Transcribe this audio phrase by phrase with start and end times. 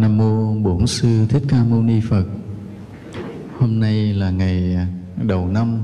[0.00, 2.24] Nam mô Bổn sư Thích Ca Mâu Ni Phật.
[3.58, 4.76] Hôm nay là ngày
[5.16, 5.82] đầu năm,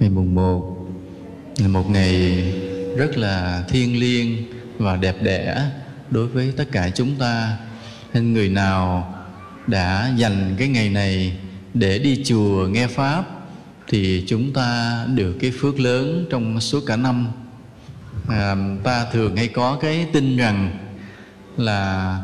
[0.00, 0.88] ngày mùng 1
[1.58, 2.42] là một ngày
[2.96, 4.36] rất là thiêng liêng
[4.78, 5.70] và đẹp đẽ
[6.10, 7.56] đối với tất cả chúng ta.
[8.14, 9.14] Nên người nào
[9.66, 11.38] đã dành cái ngày này
[11.74, 13.24] để đi chùa nghe pháp
[13.88, 17.28] thì chúng ta được cái phước lớn trong suốt cả năm.
[18.28, 20.78] À, ta thường hay có cái tin rằng
[21.56, 22.18] là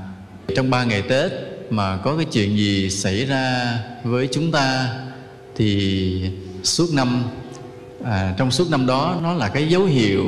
[0.56, 1.32] trong ba ngày Tết
[1.70, 4.96] mà có cái chuyện gì xảy ra với chúng ta
[5.56, 6.22] thì
[6.62, 7.22] suốt năm
[8.04, 10.24] à, trong suốt năm đó nó là cái dấu hiệu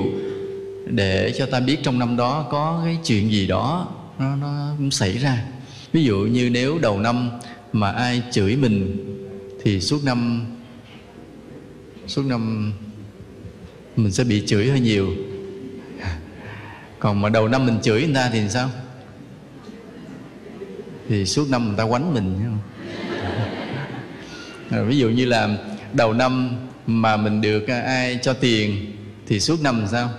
[0.86, 4.90] để cho ta biết trong năm đó có cái chuyện gì đó nó nó cũng
[4.90, 5.44] xảy ra.
[5.92, 7.30] Ví dụ như nếu đầu năm
[7.72, 9.04] mà ai chửi mình
[9.62, 10.46] thì suốt năm
[12.06, 12.72] suốt năm
[13.96, 15.14] mình sẽ bị chửi hơi nhiều.
[16.98, 18.70] Còn mà đầu năm mình chửi người ta thì sao?
[21.12, 22.58] Thì suốt năm người ta quánh mình không?
[24.88, 25.56] Ví dụ như là
[25.92, 28.92] đầu năm mà mình được à, ai cho tiền
[29.26, 30.10] thì suốt năm sao?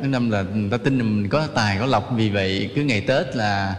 [0.00, 2.10] Năm là người ta tin là mình có tài, có lộc.
[2.16, 3.74] Vì vậy cứ ngày tết là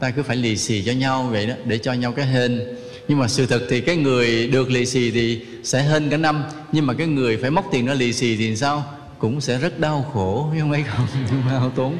[0.00, 2.62] ta cứ phải lì xì cho nhau vậy đó, để cho nhau cái hên.
[3.08, 6.44] Nhưng mà sự thật thì cái người được lì xì thì sẽ hên cả năm.
[6.72, 8.84] Nhưng mà cái người phải móc tiền nó lì xì thì sao?
[9.18, 10.72] Cũng sẽ rất đau khổ không?
[10.72, 11.06] Ấy không?
[11.48, 11.96] Hao tốn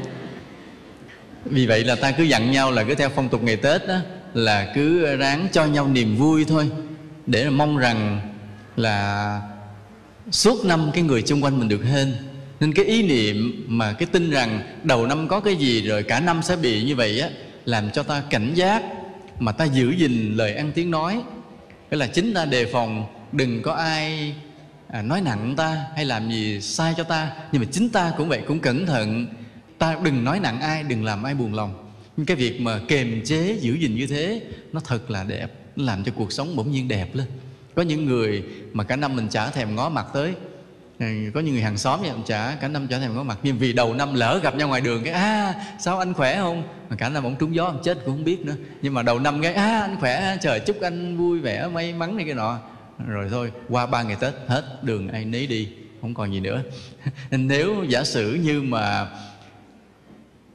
[1.50, 3.96] vì vậy là ta cứ dặn nhau là cứ theo phong tục ngày tết đó,
[4.34, 6.70] là cứ ráng cho nhau niềm vui thôi,
[7.26, 8.20] để mong rằng
[8.76, 9.40] là
[10.30, 12.14] suốt năm cái người xung quanh mình được hên.
[12.60, 16.20] Nên cái ý niệm mà cái tin rằng đầu năm có cái gì rồi cả
[16.20, 17.28] năm sẽ bị như vậy á,
[17.64, 18.82] làm cho ta cảnh giác,
[19.38, 21.22] mà ta giữ gìn lời ăn tiếng nói.
[21.90, 24.34] Cái là chính ta đề phòng đừng có ai
[24.88, 28.28] à, nói nặng ta hay làm gì sai cho ta, nhưng mà chính ta cũng
[28.28, 29.26] vậy, cũng cẩn thận
[29.78, 31.92] ta đừng nói nặng ai đừng làm ai buồn lòng.
[32.16, 35.84] Nhưng cái việc mà kềm chế giữ gìn như thế nó thật là đẹp nó
[35.84, 37.26] làm cho cuộc sống bỗng nhiên đẹp lên.
[37.74, 40.34] Có những người mà cả năm mình chả thèm ngó mặt tới.
[40.98, 43.38] Ừ, có những người hàng xóm vậy chả cả năm chả thèm ngó mặt.
[43.42, 46.36] Nhưng vì đầu năm lỡ gặp nhau ngoài đường cái a à, sao anh khỏe
[46.36, 46.62] không?
[46.90, 48.54] Mà cả năm ông trúng gió ông chết cũng không biết nữa.
[48.82, 51.92] Nhưng mà đầu năm cái a à, anh khỏe trời chúc anh vui vẻ may
[51.92, 52.58] mắn này cái nọ.
[53.06, 55.68] Rồi thôi qua ba ngày tết hết đường ai nấy đi
[56.00, 56.62] không còn gì nữa.
[57.30, 59.08] Nếu giả sử như mà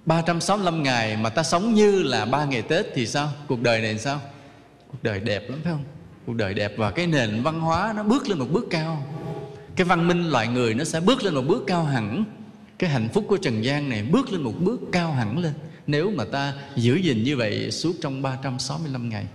[0.05, 3.29] 365 ngày mà ta sống như là ba ngày Tết thì sao?
[3.47, 4.21] Cuộc đời này sao?
[4.87, 5.83] Cuộc đời đẹp lắm, phải không?
[6.25, 9.05] Cuộc đời đẹp và cái nền văn hóa nó bước lên một bước cao.
[9.75, 12.23] Cái văn minh loài người nó sẽ bước lên một bước cao hẳn.
[12.79, 15.53] Cái hạnh phúc của Trần gian này bước lên một bước cao hẳn lên.
[15.87, 19.25] Nếu mà ta giữ gìn như vậy suốt trong 365 ngày.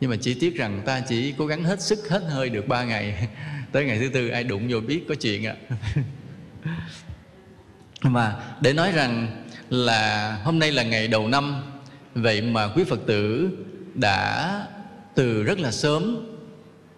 [0.00, 2.84] Nhưng mà chỉ tiếc rằng ta chỉ cố gắng hết sức, hết hơi được ba
[2.84, 3.28] ngày.
[3.72, 5.54] Tới ngày thứ tư ai đụng vô biết có chuyện ạ.
[5.68, 6.76] À.
[8.10, 11.62] mà để nói rằng là hôm nay là ngày đầu năm.
[12.14, 13.50] Vậy mà quý phật tử
[13.94, 14.66] đã
[15.14, 16.26] từ rất là sớm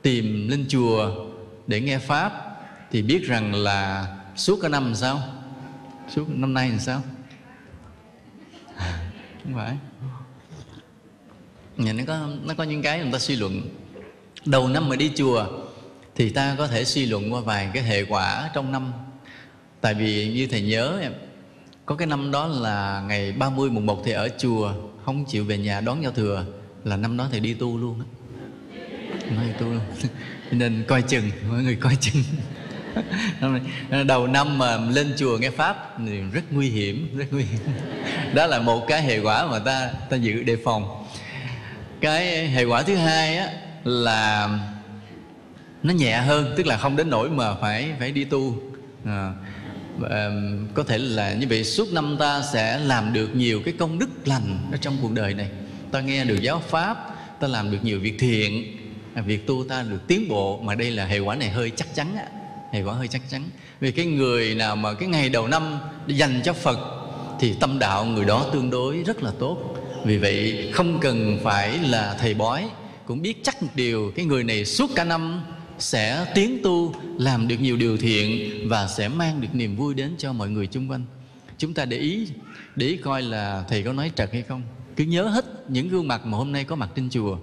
[0.03, 1.27] tìm lên chùa
[1.67, 2.33] để nghe pháp,
[2.91, 4.07] thì biết rằng là
[4.37, 5.23] suốt cả năm làm sao?
[6.15, 7.03] Suốt năm nay làm sao?
[9.45, 9.77] Không phải.
[11.77, 13.63] Nhà nó có nó có những cái người ta suy luận.
[14.45, 15.47] Đầu năm mà đi chùa
[16.15, 18.93] thì ta có thể suy luận qua vài cái hệ quả trong năm.
[19.81, 21.13] Tại vì như thầy nhớ em
[21.93, 24.73] có cái năm đó là ngày 30 mùng 1 thì ở chùa
[25.05, 26.45] không chịu về nhà đón giao thừa
[26.85, 28.07] là năm đó thì đi tu luôn á.
[29.37, 29.81] Nói tu luôn.
[30.51, 32.23] Nên coi chừng mọi người coi chừng.
[34.07, 37.61] Đầu năm mà lên chùa nghe pháp thì rất nguy hiểm rất nguy hiểm.
[38.35, 41.07] Đó là một cái hệ quả mà ta ta giữ đề phòng.
[42.01, 43.49] Cái hệ quả thứ hai á
[43.85, 44.49] là
[45.83, 48.57] nó nhẹ hơn tức là không đến nỗi mà phải phải đi tu.
[49.05, 49.33] À,
[50.75, 54.09] có thể là như vậy, suốt năm ta sẽ làm được nhiều cái công đức
[54.25, 55.49] lành ở trong cuộc đời này.
[55.91, 56.97] Ta nghe được giáo pháp,
[57.41, 58.77] ta làm được nhiều việc thiện.
[59.15, 61.95] À, việc tu ta được tiến bộ, mà đây là hệ quả này hơi chắc
[61.95, 62.27] chắn á.
[62.73, 63.43] Hệ quả hơi chắc chắn.
[63.81, 66.79] Vì cái người nào mà cái ngày đầu năm dành cho phật
[67.41, 69.77] thì tâm đạo người đó tương đối rất là tốt.
[70.05, 72.69] Vì vậy, không cần phải là thầy bói,
[73.07, 75.43] cũng biết chắc một điều, cái người này suốt cả năm
[75.83, 80.15] sẽ tiến tu, làm được nhiều điều thiện và sẽ mang được niềm vui đến
[80.19, 81.05] cho mọi người xung quanh.
[81.59, 82.29] Chúng ta để ý
[82.77, 84.63] để ý coi là thầy có nói trật hay không.
[84.97, 87.39] Cứ nhớ hết những gương mặt mà hôm nay có mặt trên chùa.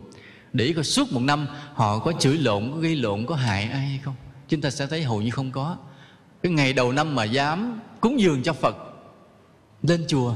[0.53, 3.63] Để ý coi suốt một năm họ có chửi lộn, có gây lộn, có hại
[3.63, 4.15] ai hay không.
[4.47, 5.77] Chúng ta sẽ thấy hầu như không có.
[6.43, 8.75] Cái ngày đầu năm mà dám cúng dường cho phật,
[9.83, 10.35] lên chùa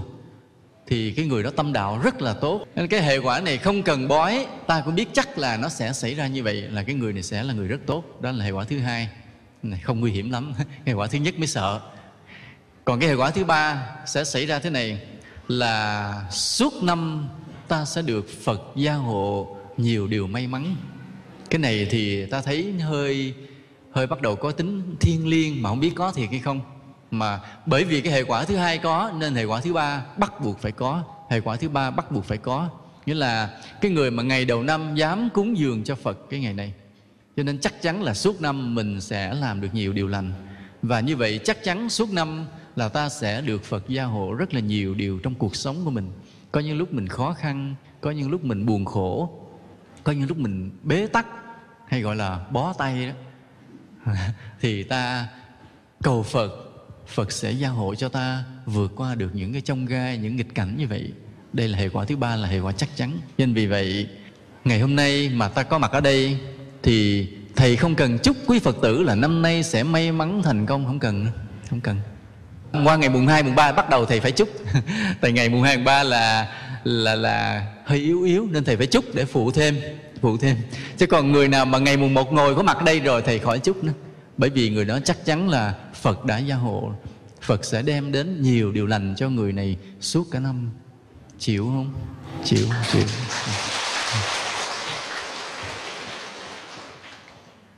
[0.94, 2.66] thì cái người đó tâm đạo rất là tốt.
[2.75, 5.94] Nên cái hệ quả này không cần bói, ta cũng biết chắc là nó sẽ
[5.94, 8.22] xảy ra như vậy, là cái người này sẽ là người rất tốt.
[8.22, 9.10] Đó là hệ quả thứ hai.
[9.63, 10.54] Này, không nguy hiểm lắm.
[10.86, 11.81] Hệ quả thứ nhất mới sợ.
[12.86, 15.01] Còn cái hệ quả thứ ba sẽ xảy ra thế này,
[15.48, 17.30] là suốt năm
[17.68, 20.75] ta sẽ được phật gia hộ nhiều điều may mắn.
[21.50, 23.34] Cái này thì ta thấy hơi
[23.92, 26.62] hơi bắt đầu có tính thiên liêng mà không biết có thiệt hay không
[27.13, 30.42] mà bởi vì cái hệ quả thứ hai có, nên hệ quả thứ ba bắt
[30.42, 31.04] buộc phải có.
[31.30, 32.69] Hệ quả thứ ba bắt buộc phải có.
[33.06, 36.54] Nghĩa là cái người mà ngày đầu năm dám cúng dường cho phật cái ngày
[36.54, 36.74] này,
[37.38, 40.33] cho nên chắc chắn là suốt năm mình sẽ làm được nhiều điều lành.
[40.81, 42.45] Và như vậy chắc chắn suốt năm
[42.75, 45.92] là ta sẽ được phật gia hộ rất là nhiều điều trong cuộc sống của
[45.92, 46.12] mình.
[46.51, 49.39] Có những lúc mình khó khăn, có những lúc mình buồn khổ,
[50.04, 51.27] có những lúc mình bế tắc,
[51.88, 53.13] hay gọi là bó tay đó.
[54.62, 55.27] Thì ta
[56.04, 56.72] cầu phật
[57.07, 60.55] phật sẽ gia hộ cho ta vượt qua được những cái trong gai những nghịch
[60.55, 61.11] cảnh như vậy.
[61.53, 63.19] Đây là hệ quả thứ ba là hệ quả chắc chắn.
[63.38, 64.07] Nên vì vậy
[64.65, 66.38] ngày hôm nay mà ta có mặt ở đây
[66.83, 70.65] thì thầy không cần chúc quý phật tử là năm nay sẽ may mắn thành
[70.65, 70.85] công.
[70.85, 71.27] Không cần
[71.69, 71.97] không cần.
[72.85, 74.49] Qua ngày mùng 2, mùng 3 bắt đầu thầy phải chúc.
[75.21, 76.47] Tại ngày mùng 2, mùng 3 là
[76.83, 79.75] là là hơi yếu yếu nên thầy phải chúc để phụ thêm
[80.21, 80.57] phụ thêm.
[80.97, 83.59] Chứ còn người nào mà ngày mùng 1 ngồi có mặt đây rồi thầy khỏi
[83.59, 83.94] chúc nữa.
[84.38, 85.73] Bởi vì người đó chắc chắn là
[86.03, 86.91] Phật đã gia hộ.
[87.41, 90.69] Phật sẽ đem đến nhiều điều lành cho người này suốt cả năm.
[91.39, 91.94] Chịu không?
[92.44, 93.03] Chịu chịu.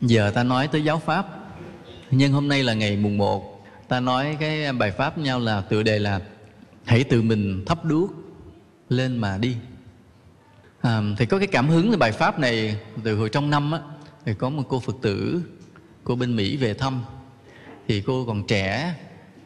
[0.01, 1.25] Giờ ta nói tới giáo pháp
[2.11, 5.83] nhưng hôm nay là ngày mùng 1 ta nói cái bài pháp nhau là tựa
[5.83, 6.19] đề là
[6.85, 8.13] hãy tự mình thắp đuốc
[8.89, 9.55] lên mà đi.
[10.81, 13.79] À, thì có cái cảm hứng từ bài pháp này từ hồi trong năm á
[14.25, 15.41] thì có một cô phật tử
[16.03, 17.03] cô bên mỹ về thăm
[17.87, 18.93] thì cô còn trẻ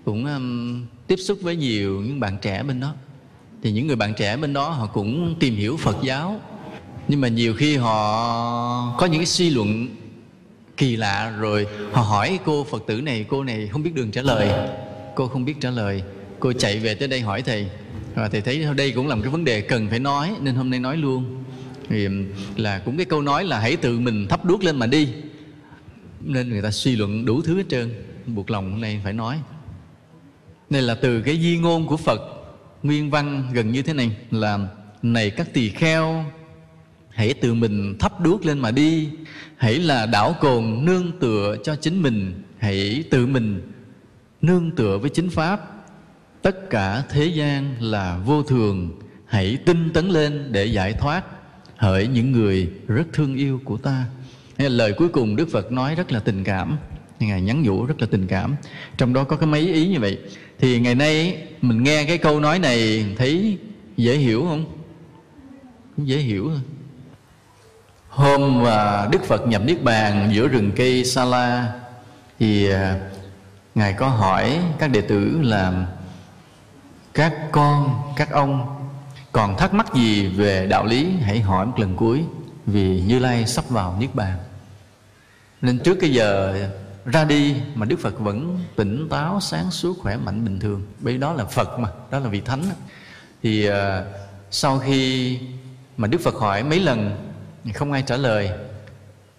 [0.05, 2.93] cũng um, tiếp xúc với nhiều những bạn trẻ bên đó.
[3.63, 6.41] Thì những người bạn trẻ bên đó họ cũng tìm hiểu phật giáo.
[7.07, 9.87] Nhưng mà nhiều khi họ có những cái suy luận
[10.77, 14.21] kỳ lạ rồi họ hỏi cô phật tử này cô này không biết đường trả
[14.21, 14.69] lời.
[15.15, 16.03] Cô không biết trả lời.
[16.39, 17.69] Cô chạy về tới đây hỏi thầy.
[18.15, 20.69] Và thầy thấy đây cũng là một cái vấn đề cần phải nói nên hôm
[20.69, 21.43] nay nói luôn.
[21.89, 22.25] Thì um,
[22.55, 25.07] là cũng cái câu nói là hãy tự mình thắp đuốc lên mà đi.
[26.21, 27.93] Nên người ta suy luận đủ thứ hết trơn
[28.35, 29.41] buộc lòng hôm nay phải nói.
[30.69, 32.21] Đây là từ cái di ngôn của phật,
[32.83, 34.59] nguyên văn gần như thế này, là,
[35.01, 36.25] này các tỳ kheo,
[37.09, 39.09] hãy tự mình thắp đuốc lên mà đi.
[39.57, 42.43] Hãy là đảo cồn nương tựa cho chính mình.
[42.57, 43.71] Hãy tự mình
[44.41, 45.61] nương tựa với chính pháp.
[46.41, 48.99] Tất cả thế gian là vô thường.
[49.25, 51.23] Hãy tinh tấn lên để giải thoát.
[51.77, 54.05] Hỡi những người rất thương yêu của ta.
[54.57, 56.77] Lời cuối cùng đức phật nói rất là tình cảm
[57.19, 58.55] ngài nhắn nhủ rất là tình cảm.
[58.97, 60.19] Trong đó có cái mấy ý như vậy.
[60.59, 63.57] Thì ngày nay mình nghe cái câu nói này, thấy
[63.97, 64.65] dễ hiểu không?
[65.97, 66.59] Dễ hiểu thôi.
[68.09, 71.73] Hôm mà đức phật nhập niết bàn giữa rừng cây sa la,
[72.39, 72.99] thì à,
[73.75, 75.87] ngài có hỏi các đệ tử là,
[77.13, 78.75] các con, các ông
[79.31, 81.11] còn thắc mắc gì về đạo lý?
[81.21, 82.23] Hãy hỏi một lần cuối,
[82.65, 84.37] vì như lai sắp vào niết bàn.
[85.61, 86.55] Nên trước cái giờ
[87.05, 90.81] ra đi mà đức phật vẫn tỉnh táo sáng suốt khỏe mạnh bình thường.
[90.99, 92.63] Bởi đó là phật mà đó là vị thánh.
[93.43, 93.73] Thì uh,
[94.51, 95.39] sau khi
[95.97, 97.17] mà đức phật hỏi mấy lần
[97.73, 98.49] không ai trả lời.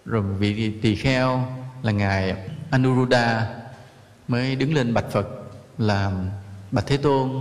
[0.05, 1.47] Rồi vị tỳ kheo
[1.83, 2.35] là ngài
[2.71, 3.47] anuruddha
[4.27, 5.27] mới đứng lên bạch phật
[5.77, 6.29] làm
[6.71, 7.31] bạch thế tôn.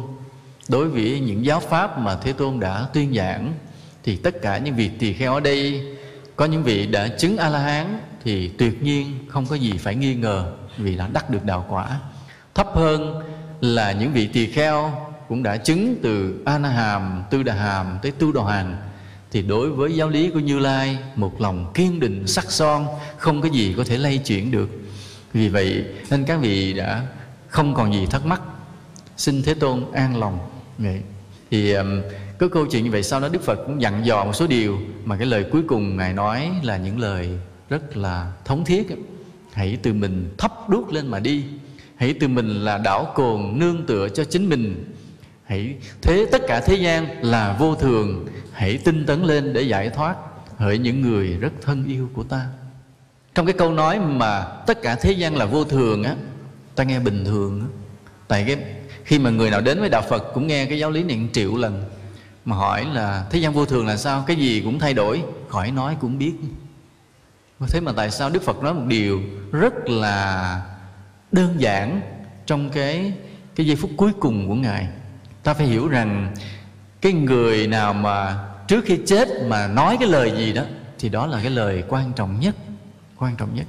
[0.69, 3.55] Đối với những giáo pháp mà thế tôn đã tuyên giảng
[4.02, 5.86] thì tất cả những vị tỳ kheo ở đây
[6.36, 9.94] có những vị đã chứng a la hán thì tuyệt nhiên không có gì phải
[9.94, 12.00] nghi ngờ vì đã đắc được đạo quả.
[12.55, 13.22] Thấp hơn
[13.60, 14.93] là những vị tỳ kheo
[15.29, 18.77] cũng đã chứng từ a na hàm tư đà hàm tới tu đà hàm
[19.31, 22.86] thì đối với giáo lý của như lai, một lòng kiên định, sắc son,
[23.17, 24.69] không có gì có thể lay chuyển được.
[25.32, 27.06] Vì vậy, nên các vị đã
[27.48, 28.41] không còn gì thắc mắc.
[29.17, 30.39] Xin thế tôn an lòng.
[30.79, 31.00] Vậy
[31.50, 31.74] thì
[32.39, 34.46] cứ có câu chuyện như vậy sau đó đức phật cũng dặn dò một số
[34.46, 37.39] điều mà cái lời cuối cùng ngài nói là những lời
[37.70, 38.86] rất là thống thiết
[39.53, 41.44] hãy từ mình thắp đuốc lên mà đi.
[41.96, 44.93] Hãy từ mình là đảo cồn nương tựa cho chính mình.
[45.44, 48.27] Hãy thế tất cả thế gian là vô thường.
[48.53, 50.17] Hãy tinh tấn lên để giải thoát
[50.56, 52.46] hỡi những người rất thân yêu của ta.
[53.34, 56.17] Trong cái câu nói mà tất cả thế gian là vô thường á,
[56.74, 57.67] ta nghe bình thường á.
[58.29, 58.56] Tại cái
[59.05, 61.56] khi mà người nào đến với đạo phật cũng nghe cái giáo lý này triệu
[61.56, 61.84] lần,
[62.44, 64.24] mà hỏi là thế gian vô thường là sao?
[64.27, 65.22] Cái gì cũng thay đổi?
[65.48, 66.32] Khỏi nói cũng biết
[67.69, 69.20] thế mà tại sao đức phật nói một điều
[69.52, 70.62] rất là
[71.32, 72.00] đơn giản
[72.46, 73.12] trong cái
[73.55, 74.88] cái giây phút cuối cùng của ngài?
[75.43, 76.34] Ta phải hiểu rằng
[77.00, 80.62] cái người nào mà trước khi chết mà nói cái lời gì đó,
[80.98, 82.55] thì đó là cái lời quan trọng nhất,
[83.17, 83.67] quan trọng nhất.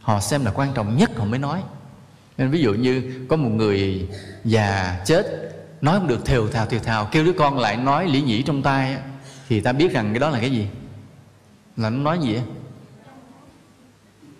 [0.00, 1.62] Họ xem là quan trọng nhất họ mới nói.
[2.38, 4.08] Nên ví dụ như có một người
[4.44, 5.26] già chết,
[5.80, 8.62] nói không được, thều thào thều thào, kêu đứa con lại nói lý nhĩ trong
[8.62, 8.96] tay
[9.48, 10.66] thì ta biết rằng cái đó là cái gì?
[11.76, 12.42] Là nó nói gì á?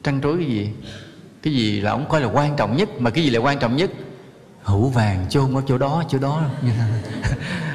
[0.02, 0.71] Trăn trối cái gì?
[1.42, 3.76] Cái gì là ông coi là quan trọng nhất, mà cái gì là quan trọng
[3.76, 3.90] nhất?
[4.62, 6.42] Hữu vàng chôn ở chỗ đó chỗ đó.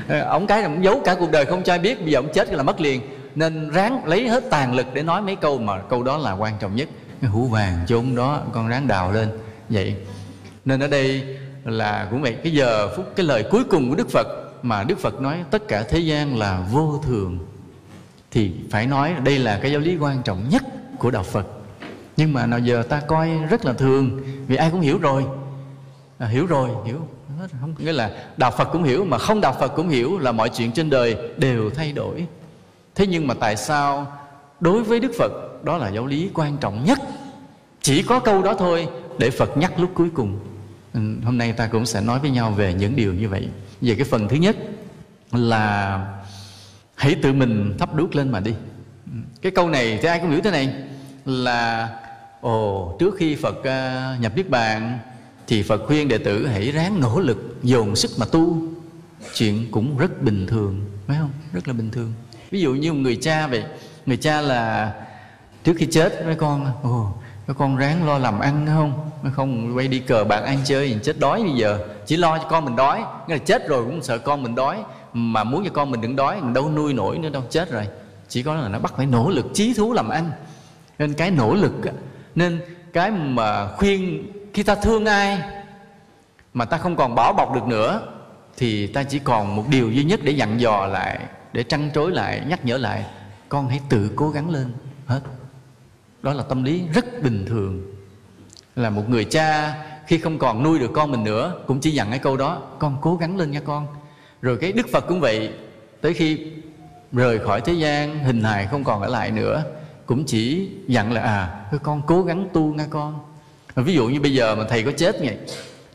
[0.27, 2.33] Ông cái là ông giấu cả cuộc đời không cho ai biết, bây giờ ông
[2.33, 3.01] chết là mất liền.
[3.35, 6.53] Nên ráng lấy hết tàn lực để nói mấy câu mà câu đó là quan
[6.59, 6.89] trọng nhất.
[7.21, 9.29] Cái hữu vàng chôn đó, con ráng đào lên.
[9.69, 9.95] Vậy,
[10.65, 12.37] nên ở đây là cũng vậy.
[12.43, 14.27] Cái giờ phút, cái lời cuối cùng của đức phật,
[14.61, 17.39] mà đức phật nói tất cả thế gian là vô thường,
[18.31, 20.63] thì phải nói đây là cái giáo lý quan trọng nhất
[20.99, 21.47] của đạo phật
[22.17, 25.25] nhưng mà nào giờ ta coi rất là thường vì ai cũng hiểu rồi.
[26.17, 27.07] À, hiểu rồi hiểu.
[27.61, 30.49] Không nghĩa là đạo phật cũng hiểu mà không đạo phật cũng hiểu là mọi
[30.49, 32.27] chuyện trên đời đều thay đổi.
[32.95, 34.07] Thế nhưng mà tại sao
[34.59, 35.31] đối với đức phật
[35.63, 36.99] đó là giáo lý quan trọng nhất?
[37.81, 40.39] Chỉ có câu đó thôi để phật nhắc lúc cuối cùng.
[40.93, 43.49] Ừ, hôm nay ta cũng sẽ nói với nhau về những điều như vậy.
[43.81, 44.55] Về cái phần thứ nhất
[45.31, 45.99] là
[46.95, 48.53] hãy tự mình thắp đuốc lên mà đi.
[49.05, 50.73] Ừ, cái câu này thì ai cũng hiểu thế này
[51.25, 51.89] là
[52.45, 54.99] ồ trước khi phật uh, nhập niết bàn
[55.47, 58.57] thì phật khuyên đệ tử hãy ráng nỗ lực dồn sức mà tu.
[59.33, 61.29] Chuyện cũng rất bình thường phải không?
[61.53, 62.13] Rất là bình thường.
[62.51, 63.63] Ví dụ như một người cha vậy
[64.05, 64.93] người cha là
[65.63, 67.13] trước khi chết mấy con ồ
[67.47, 69.09] mấy con ráng lo làm ăn không?
[69.33, 71.79] Không quay đi cờ bạc ăn chơi chết đói bây giờ.
[72.05, 74.83] Chỉ lo cho con mình đói nghĩa là chết rồi cũng sợ con mình đói
[75.13, 77.87] mà muốn cho con mình đừng đói mình đâu nuôi nổi nữa đâu chết rồi.
[78.29, 80.31] Chỉ có là nó bắt phải nỗ lực chí thú làm ăn.
[80.99, 81.73] Nên cái nỗ lực
[82.35, 82.61] nên
[82.93, 85.39] cái mà khuyên khi ta thương ai
[86.53, 88.01] mà ta không còn bảo bọc được nữa,
[88.57, 91.19] thì ta chỉ còn một điều duy nhất để dặn dò lại,
[91.53, 93.05] để trăn trối lại, nhắc nhở lại,
[93.49, 94.73] con hãy tự cố gắng lên,
[95.05, 95.21] hết.
[96.21, 97.81] Đó là tâm lý rất bình thường.
[98.75, 99.75] Là một người cha
[100.07, 102.97] khi không còn nuôi được con mình nữa, cũng chỉ dặn cái câu đó, con
[103.01, 103.87] cố gắng lên nha con.
[104.41, 105.53] Rồi cái đức phật cũng vậy,
[106.01, 106.51] tới khi
[107.11, 109.63] rời khỏi thế gian, hình hài không còn ở lại nữa
[110.05, 113.19] cũng chỉ dặn là à con cố gắng tu nha con.
[113.75, 115.37] Ví dụ như bây giờ mà thầy có chết vậy,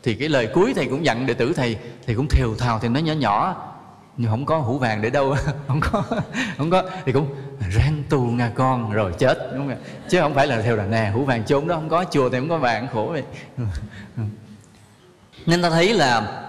[0.03, 2.87] thì cái lời cuối thầy cũng dặn đệ tử thầy thầy cũng thều thào, thì
[2.87, 3.67] nó nhỏ nhỏ,
[4.17, 5.35] nhưng không có hũ vàng để đâu,
[5.67, 6.03] không có
[6.57, 6.83] không có.
[7.05, 7.27] Thì cũng
[7.69, 9.77] ráng tu nha con, rồi chết, đúng không
[10.09, 12.39] chứ không phải là theo là, nè, hũ vàng chốn đó không có, chùa thì
[12.39, 13.23] không có vàng, khổ vậy.
[15.45, 16.43] Nên ta thấy là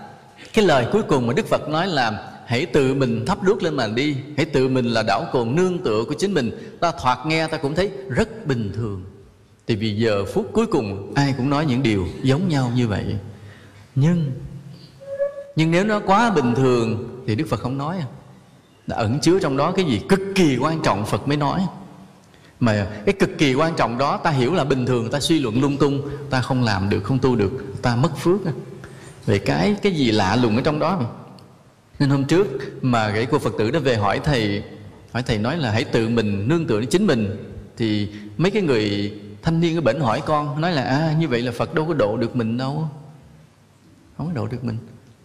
[0.52, 3.76] cái lời cuối cùng mà đức phật nói là hãy tự mình thắp đuốc lên
[3.76, 4.16] mà đi.
[4.36, 6.76] Hãy tự mình là đảo cồn nương tựa của chính mình.
[6.80, 9.04] Ta thoạt nghe ta cũng thấy rất bình thường.
[9.66, 13.16] Thì vì giờ phút cuối cùng, ai cũng nói những điều giống nhau như vậy.
[13.94, 14.32] Nhưng
[15.56, 17.96] nhưng nếu nó quá bình thường, thì đức phật không nói.
[18.86, 21.66] Đã ẩn chứa trong đó cái gì cực kỳ quan trọng, phật mới nói.
[22.60, 25.60] Mà cái cực kỳ quan trọng đó, ta hiểu là bình thường, ta suy luận
[25.60, 28.40] lung tung, ta không làm được, không tu được, ta mất phước.
[29.26, 30.98] Về cái cái gì lạ lùng ở trong đó?
[31.00, 31.06] mà
[32.02, 32.46] nên hôm trước
[32.82, 34.62] mà cái cô phật tử đã về hỏi thầy
[35.12, 37.36] hỏi thầy nói là hãy tự mình nương tựa đến chính mình.
[37.76, 41.42] Thì mấy cái người thanh niên ở bển hỏi con nói là à như vậy
[41.42, 42.88] là phật đâu có độ được mình đâu.
[44.16, 44.76] Không có độ được mình.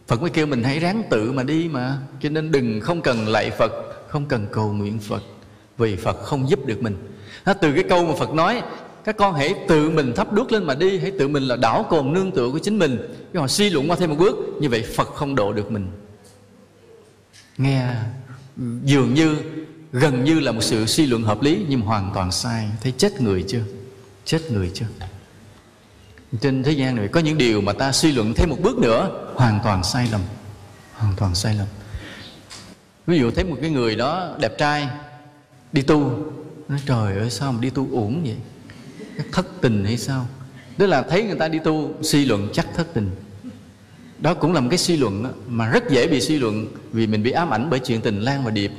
[0.08, 1.98] Phật mới kêu mình hãy ráng tự mà đi mà.
[2.22, 3.72] Cho nên đừng không cần lạy phật
[4.08, 5.24] không cần cầu nguyện phật.
[5.78, 6.96] Vì phật không giúp được mình.
[7.46, 8.62] Đó, từ cái câu mà phật nói
[9.04, 11.86] các con hãy tự mình thắp đuốc lên mà đi hãy tự mình là đảo
[11.90, 12.98] cồn nương tựa của chính mình.
[13.34, 15.88] Rồi họ suy luận qua thêm một bước như vậy phật không độ được mình
[17.58, 17.90] nghe,
[18.84, 19.38] dường như,
[19.92, 22.70] gần như là một sự suy luận hợp lý, nhưng hoàn toàn sai.
[22.84, 23.64] Thấy chết người chưa?
[24.26, 24.86] Chết người chưa?
[26.42, 29.32] Trên thế gian này có những điều mà ta suy luận thêm một bước nữa,
[29.36, 30.22] hoàn toàn sai lầm.
[30.94, 31.68] Hoàn toàn sai lầm.
[33.08, 34.88] Ví dụ thấy một cái người đó đẹp trai,
[35.72, 36.32] đi tu.
[36.68, 38.38] Nói, trời ơi, sao mà đi tu uổng vậy?
[39.32, 40.28] Thất tình hay sao?
[40.78, 43.12] Tức là thấy người ta đi tu, suy luận chắc thất tình
[44.20, 47.24] đó cũng là một cái suy luận mà rất dễ bị suy luận vì mình
[47.24, 48.72] bị ám ảnh bởi chuyện tình lan và điệp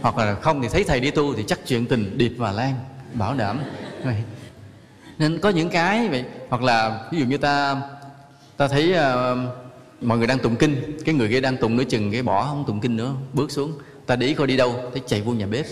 [0.00, 2.74] hoặc là không thì thấy thầy đi tu thì chắc chuyện tình điệp và lan
[3.14, 3.60] bảo đảm.
[5.18, 7.82] Nên có những cái vậy hoặc là ví dụ như ta
[8.56, 9.38] ta thấy uh,
[10.00, 12.64] mọi người đang tụng kinh cái người kia đang tụng nữa chừng cái bỏ không
[12.66, 13.72] tụng kinh nữa bước xuống.
[14.06, 15.66] Ta để ý coi đi đâu thấy chạy vô nhà bếp.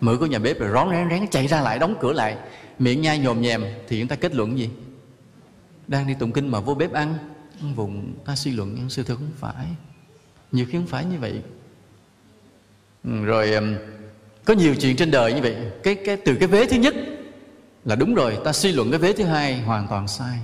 [0.00, 2.36] Mở cửa nhà bếp rồi rón rén rén chạy ra lại đóng cửa lại.
[2.78, 4.70] Miệng nhai nhồm nhèm thì chúng ta kết luận gì?
[5.86, 7.14] Đang đi tụng kinh mà vô bếp ăn
[7.74, 9.66] vùng ta suy luận sự thật không phải.
[10.52, 11.42] Nhiều khi không phải như vậy.
[13.04, 13.50] Ừ, rồi
[14.44, 15.56] có nhiều chuyện trên đời như vậy.
[15.82, 16.94] Cái cái, từ cái vế thứ nhất
[17.84, 20.38] là đúng rồi, ta suy luận cái vế thứ hai hoàn toàn sai.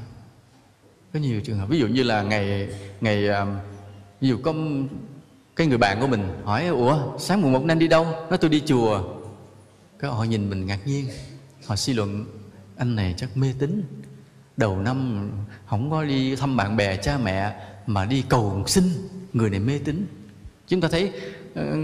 [1.13, 2.69] Có nhiều trường hợp, ví dụ như là ngày
[3.01, 3.47] ngày à,
[4.21, 4.55] ví dụ có
[5.57, 8.05] cái người bạn của mình hỏi, ủa, sáng mùng một nên đi đâu?
[8.05, 9.05] Nói, tôi đi chùa.
[9.99, 11.07] Cái họ nhìn mình ngạc nhiên.
[11.67, 12.27] Họ suy luận,
[12.77, 13.83] anh này chắc mê tín
[14.57, 15.31] đầu năm
[15.67, 17.53] không có đi thăm bạn bè, cha mẹ,
[17.87, 18.85] mà đi cầu xin
[19.33, 20.07] người này mê tín.
[20.69, 21.13] Chúng ta thấy
[21.55, 21.77] ờ,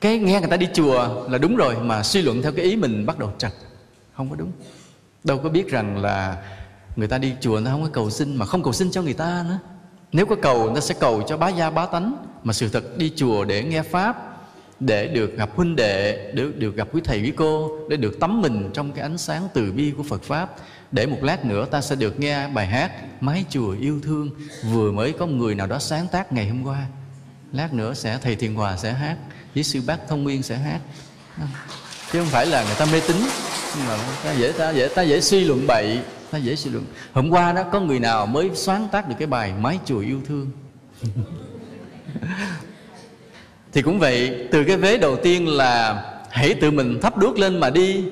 [0.00, 2.76] cái nghe người ta đi chùa là đúng rồi, mà suy luận theo cái ý
[2.76, 3.52] mình bắt đầu trật.
[4.16, 4.52] Không có đúng.
[5.24, 6.42] Đâu có biết rằng là
[6.96, 9.14] người ta đi chùa nó không có cầu xin, mà không cầu xin cho người
[9.14, 9.58] ta nữa.
[10.12, 12.16] Nếu có cầu, người ta sẽ cầu cho bá gia bá tánh.
[12.44, 14.38] Mà sự thật đi chùa để nghe pháp,
[14.80, 18.42] để được gặp huynh đệ, để được gặp quý thầy quý cô, để được tắm
[18.42, 20.56] mình trong cái ánh sáng từ bi của Phật pháp
[20.92, 24.30] để một lát nữa ta sẽ được nghe bài hát mái chùa yêu thương,
[24.70, 26.86] vừa mới có người nào đó sáng tác ngày hôm qua.
[27.52, 29.16] Lát nữa sẽ, thầy thiền hòa sẽ hát,
[29.54, 30.80] với sư bác thông nguyên sẽ hát.
[32.12, 33.16] Chứ không phải là người ta mê tín
[33.88, 36.00] mà ta dễ ta dễ ta dễ suy luận bậy,
[36.30, 36.84] ta dễ suy luận.
[37.12, 40.20] Hôm qua đó có người nào mới sáng tác được cái bài mái chùa yêu
[40.28, 40.50] thương?
[43.72, 47.60] Thì cũng vậy, từ cái vế đầu tiên là hãy tự mình thắp đuốc lên
[47.60, 48.04] mà đi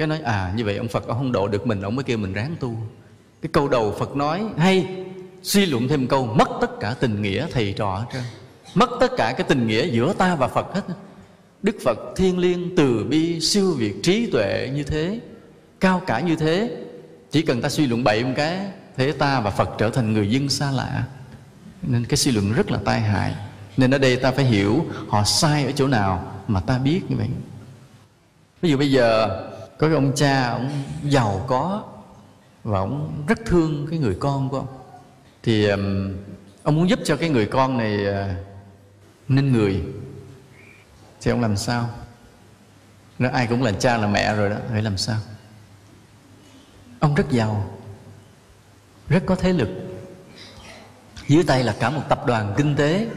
[0.00, 2.18] cái nói à như vậy ông phật ông không độ được mình, ông mới kêu
[2.18, 2.76] mình ráng tu.
[3.42, 4.86] Cái câu đầu phật nói hay,
[5.42, 8.22] suy luận thêm câu, mất tất cả tình nghĩa thầy trò hết trơn.
[8.74, 10.82] Mất tất cả cái tình nghĩa giữa ta và phật hết.
[11.62, 15.20] Đức phật thiên liêng từ bi siêu việt trí tuệ như thế,
[15.80, 16.76] cao cả như thế,
[17.30, 18.66] chỉ cần ta suy luận bậy một cái,
[18.96, 21.04] thế ta và phật trở thành người dân xa lạ.
[21.82, 23.34] Nên cái suy luận rất là tai hại.
[23.76, 27.16] Nên ở đây ta phải hiểu họ sai ở chỗ nào mà ta biết như
[27.16, 27.28] vậy.
[28.62, 29.40] Ví dụ bây giờ
[29.80, 31.84] có cái ông cha ông giàu có
[32.64, 34.66] và ông rất thương cái người con của ông.
[35.42, 36.16] Thì um,
[36.62, 38.36] ông muốn giúp cho cái người con này uh,
[39.28, 39.82] nên người.
[41.20, 41.88] Thì ông làm sao?
[43.18, 45.18] Nó ai cũng là cha là mẹ rồi đó phải làm sao?
[46.98, 47.78] Ông rất giàu
[49.08, 49.68] rất có thế lực.
[51.28, 53.08] Dưới tay là cả một tập đoàn kinh tế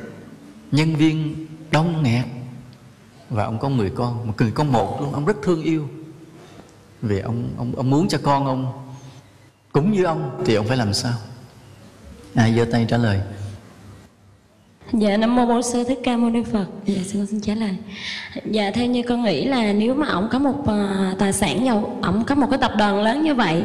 [0.72, 2.26] nhân viên đông nghẹt.
[3.30, 5.88] Và ông có người con một người con một luôn ông rất thương yêu
[7.04, 8.72] vì ông ông ông muốn cho con ông
[9.72, 11.14] cũng như ông thì ông phải làm sao?
[12.36, 13.20] Ai giơ tay trả lời?
[14.94, 16.66] Dạ Nam Mô Bổn Sư Thích Ca Mâu Ni Phật.
[16.86, 17.76] Dạ xin con xin trả lời.
[18.46, 21.98] Dạ theo như con nghĩ là nếu mà ông có một uh, tài sản giàu
[22.02, 23.64] Ông có một cái tập đoàn lớn như vậy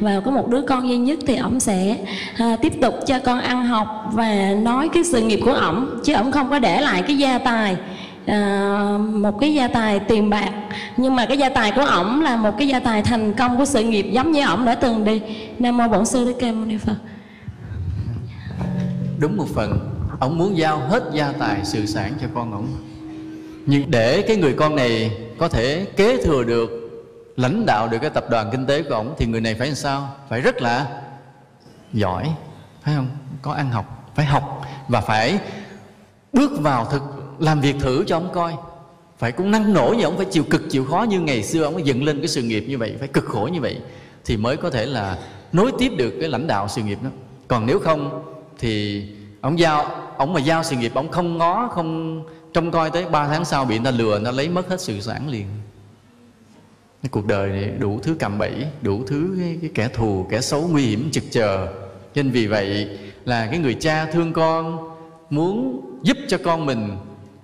[0.00, 1.96] Và có một đứa con duy nhất Thì ông sẽ
[2.34, 6.14] uh, tiếp tục cho con ăn học Và nói cái sự nghiệp của ông Chứ
[6.14, 7.76] ông không có để lại cái gia tài.
[8.26, 10.50] Ờ, một cái gia tài tiền bạc.
[10.96, 13.64] Nhưng mà cái gia tài của ổng là một cái gia tài thành công của
[13.64, 15.22] sự nghiệp giống như ổng đã từng đi.
[15.58, 16.96] Nam mô bổn sư thích ca mâu ni phật.
[19.18, 22.66] Đúng một phần, ổng muốn giao hết gia tài sự sản cho con ổng.
[23.66, 26.70] Nhưng để cái người con này có thể kế thừa được,
[27.36, 29.76] lãnh đạo được cái tập đoàn kinh tế của ổng, thì người này phải làm
[29.76, 30.08] sao?
[30.28, 30.86] Phải rất là
[31.92, 32.30] giỏi,
[32.82, 33.08] phải không?
[33.42, 35.38] Có ăn học, phải học và phải
[36.32, 37.02] bước vào thực
[37.38, 38.52] làm việc thử cho ông coi.
[39.18, 41.86] Phải cũng năng nổ như ông phải chịu cực chịu khó như ngày xưa ông
[41.86, 43.80] dựng lên cái sự nghiệp như vậy phải cực khổ như vậy
[44.24, 45.18] thì mới có thể là
[45.52, 47.10] nối tiếp được cái lãnh đạo sự nghiệp đó.
[47.48, 48.22] Còn nếu không
[48.58, 49.04] thì
[49.40, 49.84] ông giao
[50.16, 52.22] ông mà giao sự nghiệp ông không ngó không
[52.52, 55.00] trông coi tới ba tháng sau bị người ta lừa nó lấy mất hết sự
[55.00, 55.46] sản liền.
[57.02, 60.40] Cái cuộc đời này đủ thứ cầm bẫy đủ thứ cái, cái kẻ thù kẻ
[60.40, 61.68] xấu nguy hiểm trực chờ.
[62.14, 64.78] Nên vì vậy là cái người cha thương con
[65.30, 66.96] muốn giúp cho con mình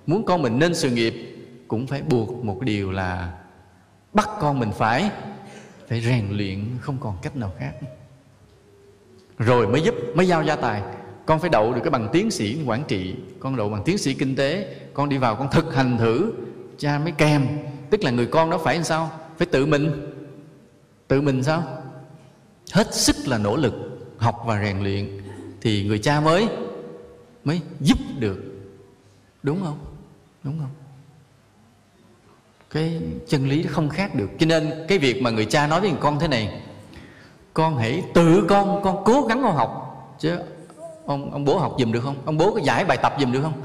[0.07, 1.13] muốn con mình nên sự nghiệp
[1.67, 3.33] cũng phải buộc một điều là
[4.13, 5.11] bắt con mình phải
[5.87, 7.73] phải rèn luyện không còn cách nào khác.
[9.37, 10.81] Rồi mới giúp, mới giao gia tài.
[11.25, 14.13] Con phải đậu được cái bằng tiến sĩ quản trị, con đậu bằng tiến sĩ
[14.13, 16.33] kinh tế, con đi vào con thực hành thử.
[16.77, 17.47] Cha mới kèm,
[17.89, 19.11] tức là người con đó phải làm sao?
[19.37, 20.15] Phải tự mình.
[21.07, 21.63] Tự mình sao?
[22.71, 23.73] Hết sức là nỗ lực,
[24.17, 25.21] học và rèn luyện
[25.61, 26.47] thì người cha mới
[27.43, 28.43] mới giúp được.
[29.43, 29.79] Đúng không?
[30.43, 30.69] Đúng không?
[32.69, 34.29] Cái chân lý không khác được.
[34.39, 36.61] Cho nên cái việc mà người cha nói với người con thế này,
[37.53, 39.79] con hãy tự con con cố gắng con học.
[40.19, 40.39] Chứ
[41.05, 42.15] ông ông bố học dùm được không?
[42.25, 43.61] Ông bố có giải bài tập dùm được không?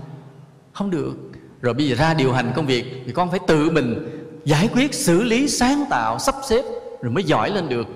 [0.73, 1.14] Không được.
[1.61, 4.09] Rồi bây giờ ra điều hành công việc thì con phải tự mình
[4.45, 6.62] giải quyết, xử lý, sáng tạo, sắp xếp
[7.03, 7.87] rồi mới giỏi lên được.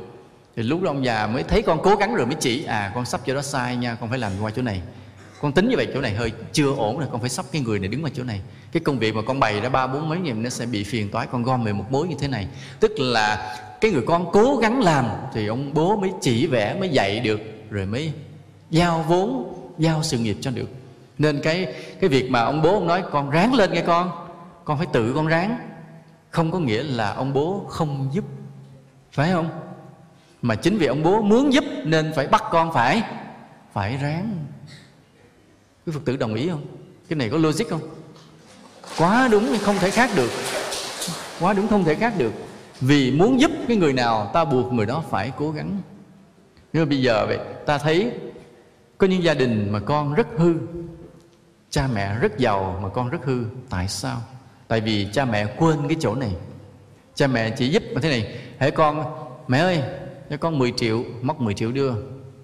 [0.57, 3.05] Thì lúc đó ông già mới thấy con cố gắng rồi mới chỉ à con
[3.05, 4.83] sắp chỗ đó sai nha, con phải làm qua chỗ này
[5.43, 7.79] con tính như vậy chỗ này hơi chưa ổn rồi, con phải sắp cái người
[7.79, 8.41] này đứng vào chỗ này.
[8.73, 11.11] Cái công việc mà con bày ra ba bốn mấy ngày nó sẽ bị phiền
[11.11, 12.49] toái, con gom về một mối như thế này.
[12.81, 16.89] Tức là cái người con cố gắng làm thì ông bố mới chỉ vẽ, mới
[16.89, 18.13] dạy được, rồi mới
[18.71, 20.69] giao vốn, giao sự nghiệp cho được.
[21.19, 24.11] Nên cái cái việc mà ông bố ông nói, con ráng lên nghe con
[24.65, 25.59] con phải tự con ráng.
[26.31, 28.25] Không có nghĩa là ông bố không giúp,
[29.13, 29.49] phải không?
[30.43, 33.03] Mà chính vì ông bố muốn giúp nên phải bắt con phải
[33.73, 34.47] phải ráng
[35.87, 36.67] quý phật tử đồng ý không?
[37.09, 37.81] Cái này có logic không?
[38.99, 40.31] Quá đúng không thể khác được.
[41.41, 42.33] Quá đúng không thể khác được.
[42.81, 45.81] Vì muốn giúp cái người nào, ta buộc người đó phải cố gắng.
[46.73, 48.13] Nhưng mà bây giờ vậy, ta thấy
[48.99, 50.55] có những gia đình mà con rất hư,
[51.71, 54.23] cha mẹ rất giàu mà con rất hư, tại sao?
[54.69, 56.37] Tại vì cha mẹ quên cái chỗ này.
[57.15, 59.05] Cha mẹ chỉ giúp mà thế này hãy con,
[59.49, 59.83] mẹ ơi,
[60.31, 61.93] cho con 10 triệu, móc 10 triệu đưa.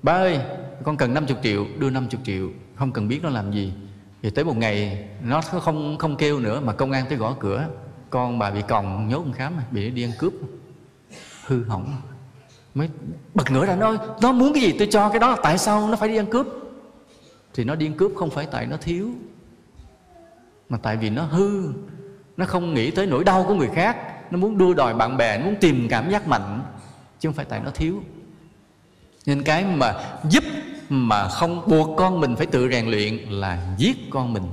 [0.03, 0.39] Ba ơi,
[0.85, 3.73] con cần 50 triệu, đưa 50 triệu không cần biết nó làm gì.
[4.23, 7.69] Thì tới một ngày, nó không không kêu nữa mà công an tới gõ cửa.
[8.11, 10.33] Con bà bị còng, nhốt khám, bị đi ăn cướp.
[11.47, 11.97] Hư hỏng.
[12.75, 12.89] Mới
[13.35, 15.97] bật ngửa ra nói nó muốn cái gì tôi cho cái đó, tại sao nó
[15.97, 16.47] phải đi ăn cướp?
[17.55, 19.11] Thì nó đi ăn cướp không phải tại nó thiếu,
[20.69, 21.73] mà tại vì nó hư.
[22.37, 23.97] Nó không nghĩ tới nỗi đau của người khác.
[24.33, 26.63] Nó muốn đua đòi bạn bè nó muốn tìm cảm giác mạnh,
[27.21, 28.03] chứ không phải tại nó thiếu.
[29.27, 30.45] Nên cái mà giúp
[30.89, 34.45] mà không buộc con mình phải tự rèn luyện là giết con mình.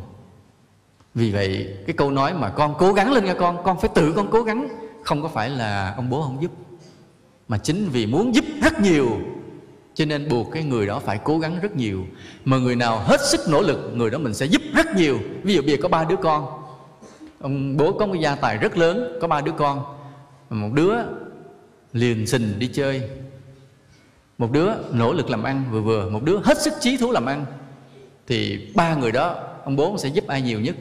[1.14, 4.14] Vì vậy, cái câu nói mà con cố gắng lên nha con con phải tự
[4.16, 4.68] con cố gắng,
[5.04, 6.52] không có phải là ông bố không giúp,
[7.48, 9.10] mà chính vì muốn giúp rất nhiều,
[9.94, 12.06] cho nên buộc cái người đó phải cố gắng rất nhiều.
[12.46, 15.20] Mà người nào hết sức nỗ lực, người đó mình sẽ giúp rất nhiều.
[15.44, 16.48] Ví dụ bây giờ có ba đứa con,
[17.42, 19.84] ông bố có một gia tài rất lớn, có ba đứa con.
[20.50, 20.94] Một đứa
[21.94, 23.10] liền xình đi chơi
[24.38, 26.10] một đứa nỗ lực làm ăn, vừa vừa.
[26.10, 27.46] Một đứa hết sức trí thú làm ăn.
[28.28, 30.76] Thì ba người đó, ông bố sẽ giúp ai nhiều nhất?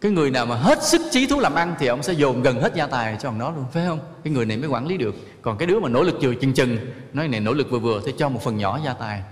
[0.00, 2.60] Cái người nào mà hết sức trí thú làm ăn thì ông sẽ dồn gần
[2.60, 3.98] hết gia tài cho ông đó luôn, phải không?
[4.24, 5.14] Cái người này mới quản lý được.
[5.42, 6.78] Còn cái đứa mà nỗ lực vừa chừng chừng,
[7.12, 9.22] nói này, nỗ lực vừa vừa thì cho một phần nhỏ gia tài.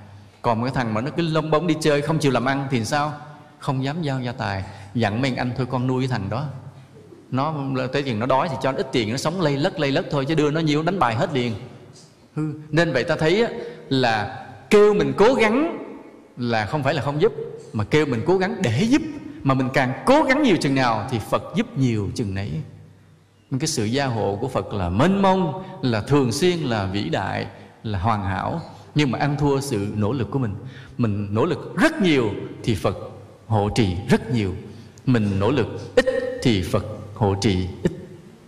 [0.43, 2.85] Còn cái thằng mà nó cứ lông bóng đi chơi, không chịu làm ăn thì
[2.85, 3.13] sao?
[3.59, 4.65] Không dám giao gia tài.
[4.95, 6.45] Dặn mấy anh thôi, con nuôi cái thằng đó.
[7.31, 7.55] Nó,
[7.93, 10.07] tới tiền nó đói thì cho nó ít tiền, nó sống lây lất lây lất
[10.11, 11.55] thôi, chứ đưa nó nhiều, đánh bài hết liền
[12.41, 12.53] hư.
[12.71, 13.47] Nên vậy ta thấy
[13.89, 15.87] là kêu mình cố gắng
[16.37, 17.33] là không phải là không giúp,
[17.73, 19.03] mà kêu mình cố gắng để giúp.
[19.43, 22.51] Mà mình càng cố gắng nhiều chừng nào thì phật giúp nhiều chừng nấy.
[23.61, 27.47] Cái sự gia hộ của phật là mênh mông, là thường xuyên, là vĩ đại,
[27.83, 28.61] là hoàn hảo.
[28.95, 30.55] Nhưng mà ăn thua sự nỗ lực của mình.
[30.99, 32.31] Mình nỗ lực rất nhiều
[32.63, 32.97] thì phật
[33.47, 34.55] hộ trì rất nhiều.
[35.07, 36.07] Mình nỗ lực ít
[36.43, 37.93] thì phật hộ trì ít.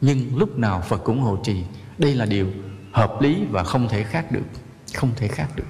[0.00, 1.57] Nhưng lúc nào phật cũng hộ trì.
[1.98, 2.46] Đây là điều
[2.92, 4.44] hợp lý và không thể khác được.
[4.94, 5.64] Không thể khác được.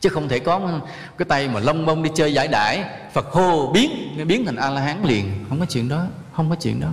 [0.00, 0.80] Chứ không thể có
[1.18, 3.90] cái tay mà lông bông đi chơi giải đãi phật hô biến
[4.26, 5.44] biến thành a la hán liền.
[5.48, 6.88] Không có chuyện đó không có chuyện đó.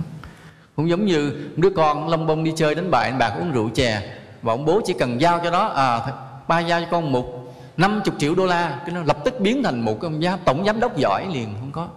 [0.76, 4.14] Cũng giống như đứa con lông bông đi chơi đánh bài bạc uống rượu chè
[4.42, 6.00] và ông bố chỉ cần giao cho nó, à
[6.48, 8.80] ba giao cho con một 50 triệu đô la.
[8.86, 11.72] Cái nó lập tức biến thành một cái giám, tổng giám đốc giỏi liền không
[11.72, 11.88] có.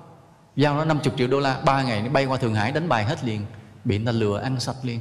[0.56, 3.04] Giao nó 50 triệu đô la ba ngày nó bay qua Thượng Hải đánh bài
[3.04, 3.42] hết liền
[3.86, 5.00] bị người ta lừa ăn sạch liền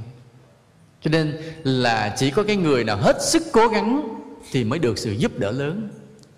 [1.03, 4.19] cho nên là chỉ có cái người nào hết sức cố gắng
[4.53, 5.91] thì mới được sự giúp đỡ lớn.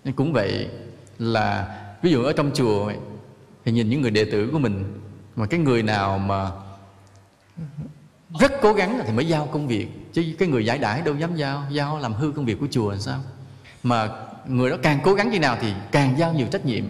[0.03, 0.67] Nên cũng vậy
[1.19, 2.91] là, ví dụ ở trong chùa
[3.65, 4.83] thì nhìn những người đệ tử của mình,
[5.35, 6.51] mà cái người nào mà
[8.39, 9.87] rất cố gắng thì mới giao công việc.
[10.13, 12.89] Chứ cái người giải đãi đâu dám giao giao làm hư công việc của chùa
[12.89, 13.19] làm sao?
[13.83, 14.09] Mà
[14.47, 16.83] người đó càng cố gắng như nào thì càng giao nhiều trách nhiệm.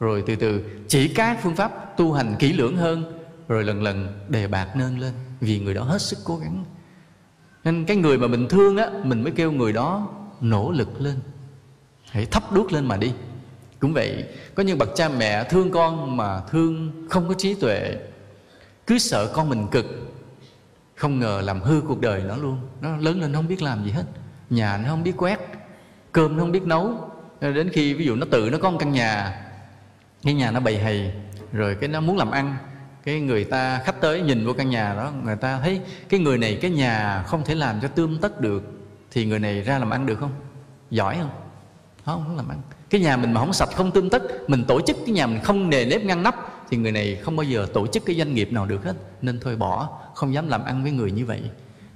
[0.00, 4.20] Rồi từ từ chỉ các phương pháp tu hành kỹ lưỡng hơn, rồi lần lần
[4.28, 6.64] đề bạc nâng lên vì người đó hết sức cố gắng
[7.64, 10.08] nên cái người mà mình thương á, mình mới kêu người đó
[10.40, 11.16] nỗ lực lên.
[12.10, 13.12] Hãy thắp đuốc lên mà đi.
[13.80, 14.24] Cũng vậy,
[14.54, 17.96] có những bậc cha mẹ thương con mà thương không có trí tuệ,
[18.86, 19.86] cứ sợ con mình cực,
[20.94, 22.58] không ngờ làm hư cuộc đời nó luôn.
[22.80, 24.04] Nó lớn lên không biết làm gì hết.
[24.50, 25.40] Nhà nó không biết quét,
[26.12, 27.10] cơm nó không biết nấu.
[27.40, 29.42] Đến khi ví dụ nó tự nó có một căn nhà,
[30.22, 31.12] cái nhà nó bày hầy,
[31.52, 32.56] rồi cái nó muốn làm ăn
[33.04, 36.38] cái người ta khách tới nhìn vô căn nhà đó, người ta thấy cái người
[36.38, 38.62] này, cái nhà không thể làm cho tươm tất được,
[39.10, 40.30] thì người này ra làm ăn được không?
[40.90, 41.30] Giỏi không?
[42.04, 42.62] Không không làm ăn.
[42.90, 45.40] Cái nhà mình mà không sạch, không tươm tất, mình tổ chức cái nhà mình
[45.42, 46.34] không nề nếp ngăn nắp,
[46.70, 48.96] thì người này không bao giờ tổ chức cái doanh nghiệp nào được hết.
[49.22, 51.42] Nên thôi bỏ, không dám làm ăn với người như vậy.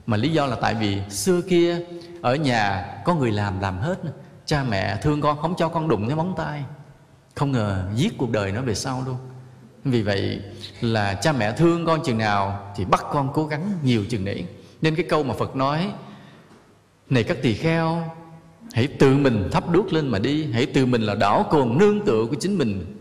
[0.06, 1.78] Mà lý do là tại vì xưa kia,
[2.22, 3.98] ở nhà có người làm làm hết.
[4.46, 6.64] Cha mẹ thương con, không cho con đụng cái móng tay.
[7.34, 9.16] Không ngờ giết cuộc đời nó về sau luôn
[9.90, 10.40] vì vậy
[10.80, 14.44] là cha mẹ thương con chừng nào thì bắt con cố gắng nhiều chừng nấy.
[14.82, 15.90] Nên cái câu mà phật nói,
[17.10, 18.02] này các tỳ kheo,
[18.72, 22.04] hãy tự mình thắp đuốc lên mà đi, hãy tự mình là đảo cồn nương
[22.06, 22.96] tựa của chính mình.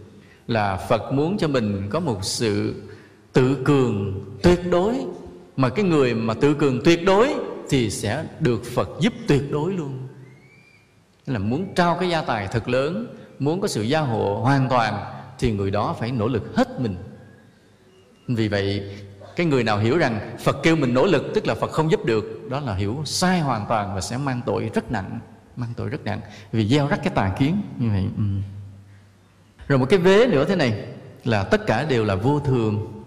[0.47, 2.84] Là phật muốn cho mình có một sự
[3.34, 4.95] tự cường tuyệt đối.
[5.58, 7.36] Mà cái người mà tự cường tuyệt đối
[7.69, 10.08] thì sẽ được phật giúp tuyệt đối luôn.
[11.26, 13.08] Là muốn trao cái gia tài thật lớn,
[13.39, 16.95] muốn có sự gia hộ hoàn toàn thì người đó phải nỗ lực hết mình.
[18.28, 18.97] Vì vậy
[19.36, 22.06] cái người nào hiểu rằng phật kêu mình nỗ lực tức là phật không giúp
[22.06, 25.19] được đó là hiểu sai hoàn toàn và sẽ mang tội rất nặng
[25.58, 26.21] mang tội rất nặng
[26.52, 28.06] vì gieo rắc cái tà kiến như vậy.
[28.17, 28.23] Ừ.
[29.67, 30.86] rồi một cái vế nữa thế này
[31.23, 33.04] là tất cả đều là vô thường.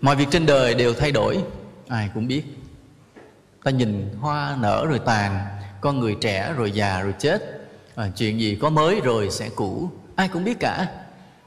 [0.00, 1.44] Mọi việc trên đời đều thay đổi
[1.88, 2.44] ai cũng biết.
[3.64, 5.46] Ta nhìn hoa nở rồi tàn
[5.80, 7.66] con người trẻ rồi già rồi chết.
[7.94, 10.88] À, chuyện gì có mới rồi sẽ cũ ai cũng biết cả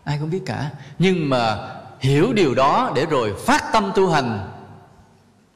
[0.08, 0.72] ai cũng biết cả.
[1.00, 1.58] Nhưng mà
[2.00, 4.52] hiểu điều đó để rồi phát tâm tu hành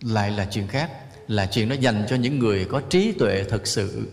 [0.02, 0.92] lại là chuyện khác
[1.28, 4.08] là chuyện nó dành cho những người có trí tuệ thật sự.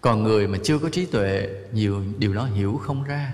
[0.00, 3.32] Còn người mà chưa có trí tuệ nhiều điều đó hiểu không ra.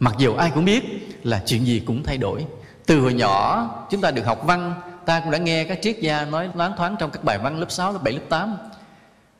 [0.00, 0.82] Mặc dù ai cũng biết
[1.22, 2.46] là chuyện gì cũng thay đổi.
[2.86, 4.74] Từ hồi nhỏ chúng ta được học văn
[5.06, 7.70] ta cũng đã nghe các triết gia nói loáng thoáng trong các bài văn lớp
[7.70, 8.56] 6, lớp 7, lớp 8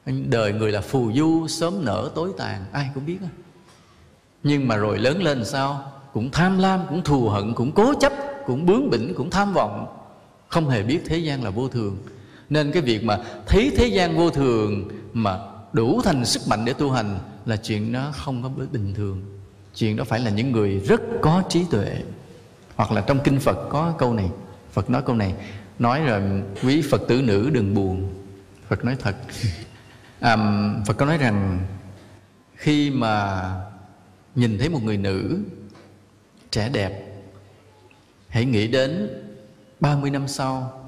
[0.06, 3.28] đời người là phù du sớm nở tối tàn ai cũng biết đó
[4.46, 5.92] nhưng mà rồi lớn lên sao?
[6.12, 8.12] Cũng tham lam cũng thù hận cũng cố chấp
[8.46, 9.86] cũng bướng bỉnh cũng tham vọng.
[10.48, 11.96] Không hề biết thế gian là vô thường.
[12.50, 15.38] Nên cái việc mà thấy thế gian vô thường mà
[15.72, 19.22] đủ thành sức mạnh để tu hành là chuyện nó không có bình thường.
[19.74, 22.02] Chuyện đó phải là những người rất có trí tuệ.
[22.76, 24.30] Hoặc là trong kinh phật có câu này.
[24.72, 25.34] Phật nói câu này.
[25.78, 26.22] Nói rồi
[26.62, 28.14] quý phật tử nữ đừng buồn.
[28.68, 29.16] Phật nói thật.
[30.20, 30.36] À,
[30.86, 31.66] phật có nói rằng
[32.54, 33.42] khi mà
[34.36, 35.38] nhìn thấy một người nữ
[36.50, 37.22] trẻ đẹp
[38.28, 39.08] hãy nghĩ đến
[39.80, 40.82] 30 năm sau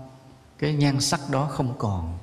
[0.59, 2.19] cái nhan sắc đó không còn.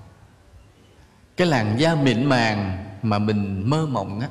[1.38, 4.29] Cái làn da mịn màng mà mình mơ mộng á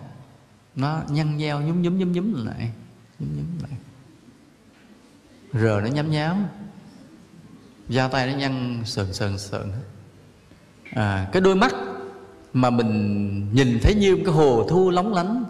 [0.76, 2.70] nó nhăn nheo nhúm nhúm nhúm nhúm lại
[3.18, 3.78] nhúm nhúm lại.
[5.52, 6.46] Rờ nó nhám nhám
[7.88, 9.72] da tay nó nhăn sờn sờn sờn
[10.90, 11.74] à, cái đôi mắt
[12.52, 15.44] mà mình nhìn thấy như một cái hồ thu lóng lánh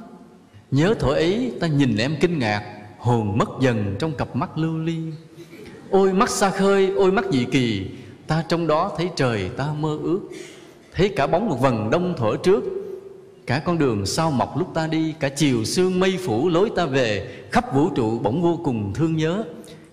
[0.75, 2.63] nhớ thổi ấy ta nhìn em kinh ngạc,
[2.99, 4.97] hồn mất dần trong cặp mắt lưu ly.
[5.91, 7.87] Ôi mắt xa khơi, ôi mắt dị kỳ,
[8.27, 10.21] ta trong đó thấy trời, ta mơ ước.
[10.95, 12.65] Thấy cả bóng một vần đông thổi trước,
[13.47, 16.87] cả con đường sao mọc lúc ta đi, cả chiều sương mây phủ lối ta
[16.87, 19.45] về, khắp vũ trụ bỗng vô cùng thương nhớ.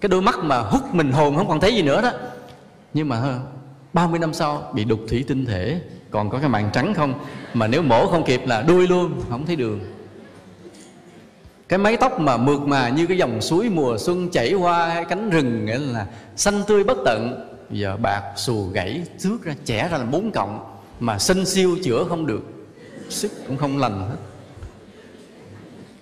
[0.01, 2.11] Cái đôi mắt mà hút mình hồn không còn thấy gì nữa đó.
[2.93, 3.39] Nhưng mà
[3.93, 7.13] 30 năm sau bị đục thủy tinh thể, còn có cái màn trắng không?
[7.53, 9.79] Mà nếu mổ không kịp là đuôi luôn, không thấy đường
[11.71, 15.29] cái mái tóc mà mượt mà như cái dòng suối mùa xuân chảy qua cánh
[15.29, 16.05] rừng, nghĩa là
[16.35, 17.49] xanh tươi bất tận.
[17.69, 22.05] Giờ bạc xù gãy, thước ra, chẻ ra là bốn cộng mà sinh siêu chữa
[22.09, 22.41] không được.
[23.09, 24.15] Sức cũng không lành hết.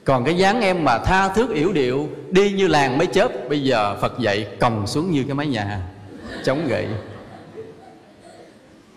[0.03, 3.63] Còn cái dáng em mà tha thước yểu điệu, đi như làng mấy chớp, bây
[3.63, 5.81] giờ phật dạy còng xuống như cái mái nhà
[6.45, 6.87] chống gậy.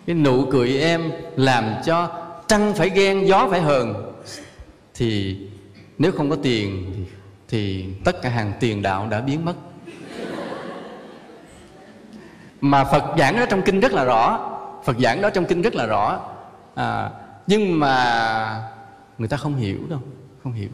[0.07, 2.11] Cái nụ cười em làm cho
[2.49, 4.13] trăng phải ghen, gió phải hờn,
[4.95, 5.37] thì
[6.03, 7.05] nếu không có tiền thì,
[7.49, 9.55] thì tất cả hàng tiền đạo đã biến mất.
[12.61, 14.51] Mà phật giảng đó trong kinh rất là rõ.
[14.85, 16.21] Phật giảng đó trong kinh rất là rõ.
[16.75, 17.11] À,
[17.47, 18.71] nhưng mà
[19.19, 20.01] người ta không hiểu đâu
[20.43, 20.69] không hiểu.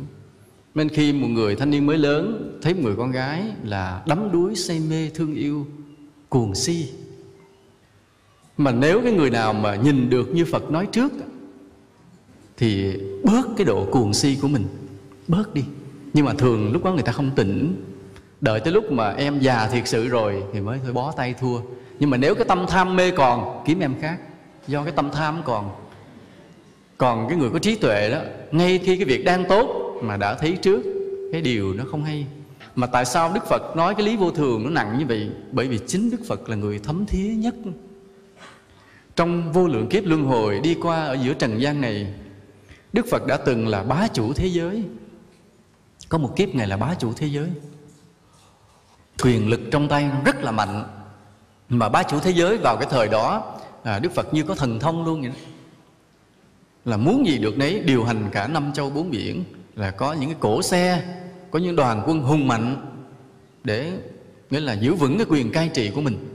[0.74, 4.32] Nên khi một người thanh niên mới lớn thấy một người con gái là đắm
[4.32, 5.66] đuối say mê thương yêu
[6.28, 6.92] cuồng si.
[8.56, 11.12] Mà nếu cái người nào mà nhìn được như phật nói trước
[12.56, 14.64] thì bớt cái độ cuồng si của mình
[15.28, 15.64] bớt đi.
[16.12, 17.84] Nhưng mà thường lúc đó người ta không tỉnh.
[18.40, 21.60] Đợi tới lúc mà em già thiệt sự rồi thì mới thôi bó tay thua.
[21.98, 24.18] Nhưng mà nếu cái tâm tham mê còn, kiếm em khác.
[24.68, 25.70] Do cái tâm tham còn.
[26.98, 28.18] Còn cái người có trí tuệ đó,
[28.52, 30.82] ngay khi cái việc đang tốt mà đã thấy trước,
[31.32, 32.26] cái điều nó không hay.
[32.74, 35.30] Mà tại sao đức phật nói cái lý vô thường nó nặng như vậy?
[35.52, 37.54] Bởi vì chính đức phật là người thấm thía nhất.
[39.16, 42.14] Trong vô lượng kiếp luân hồi đi qua ở giữa trần gian này,
[42.92, 44.84] đức phật đã từng là bá chủ thế giới
[46.08, 47.48] có một kiếp ngài là bá chủ thế giới.
[49.22, 50.84] Quyền lực trong tay rất là mạnh.
[51.68, 54.80] Mà bá chủ thế giới vào cái thời đó à, đức phật như có thần
[54.80, 55.36] thông luôn vậy đó.
[56.84, 59.44] là muốn gì được nấy điều hành cả năm châu bốn biển.
[59.76, 61.02] Là có những cái cổ xe
[61.50, 62.94] có những đoàn quân hùng mạnh
[63.64, 63.92] để
[64.50, 66.28] nghĩa là giữ vững cái quyền cai trị của mình.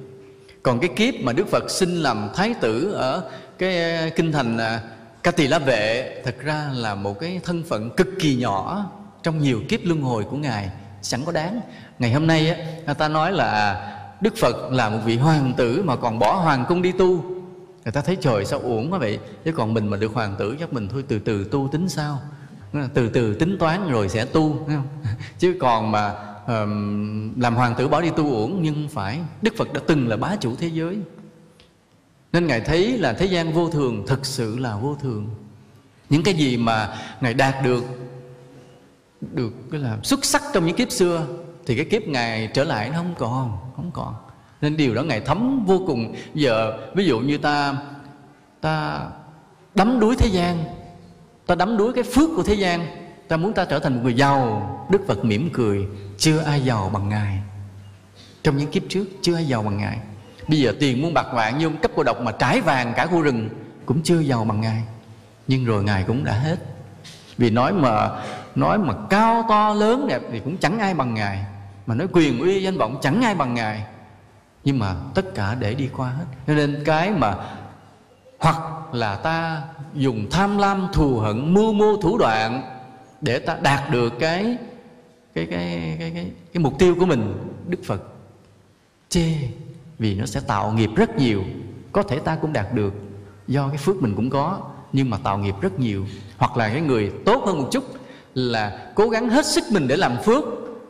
[0.64, 4.58] Còn cái kiếp mà đức phật sinh làm thái tử ở cái à, kinh thành
[4.58, 4.82] à,
[5.24, 8.92] ca tỳ la vệ thật ra là một cái thân phận cực kỳ nhỏ
[9.24, 10.70] trong nhiều kiếp luân hồi của ngài
[11.02, 11.62] sẵn có đáng.
[12.00, 13.90] Ngày hôm nay á người ta nói là
[14.22, 17.24] đức phật là một vị hoàng tử mà còn bỏ hoàng cung đi tu.
[17.84, 19.20] Người ta thấy trời sao uổng quá vậy?
[19.46, 22.22] Chứ còn mình mà được hoàng tử chắc mình thôi từ từ tu tính sao?
[22.94, 24.88] Từ từ tính toán rồi sẽ tu không?
[25.40, 26.14] chứ còn mà
[26.48, 30.18] um, làm hoàng tử bỏ đi tu uổng nhưng phải đức phật đã từng là
[30.18, 30.98] bá chủ thế giới.
[32.34, 35.30] Nên ngài thấy là thế gian vô thường thực sự là vô thường.
[36.10, 37.84] Những cái gì mà ngài đạt được
[39.32, 41.28] được, cái là xuất sắc trong những kiếp xưa,
[41.66, 44.14] thì cái kiếp ngài trở lại nó không còn không còn.
[44.62, 46.16] Nên điều đó ngài thấm vô cùng.
[46.34, 47.78] Giờ, ví dụ như ta
[48.62, 49.02] ta
[49.76, 50.64] đắm đuối thế gian,
[51.46, 52.88] ta đắm đuối cái phước của thế gian,
[53.28, 56.90] ta muốn ta trở thành một người giàu, đức phật mỉm cười, chưa ai giàu
[56.94, 57.40] bằng ngài.
[58.44, 60.00] Trong những kiếp trước, chưa ai giàu bằng ngài.
[60.48, 63.22] Bây giờ tiền muôn bạc vạn như cấp cô độc mà trái vàng cả khu
[63.22, 63.50] rừng
[63.86, 64.84] cũng chưa giàu bằng ngài.
[65.48, 66.56] Nhưng rồi ngài cũng đã hết.
[67.38, 68.10] Vì nói mà
[68.56, 71.46] nói mà cao to lớn đẹp thì cũng chẳng ai bằng ngài.
[71.86, 73.86] Mà nói quyền uy danh vọng chẳng ai bằng ngài.
[74.64, 76.26] Nhưng mà tất cả để đi qua hết.
[76.48, 77.36] Cho nên cái mà
[78.40, 78.58] hoặc
[78.92, 79.62] là ta
[79.94, 82.62] dùng tham lam thù hận mưu mô thủ đoạn
[83.22, 84.58] để ta đạt được cái
[85.36, 87.34] cái cái cái cái, cái mục tiêu của mình
[87.68, 88.04] đức phật.
[89.10, 89.34] Chê
[90.00, 91.44] vì nó sẽ tạo nghiệp rất nhiều.
[91.92, 92.94] Có thể ta cũng đạt được.
[93.48, 94.60] Do cái phước mình cũng có
[94.94, 96.06] nhưng mà tạo nghiệp rất nhiều.
[96.38, 97.84] Hoặc là cái người tốt hơn một chút
[98.36, 100.44] là cố gắng hết sức mình để làm phước,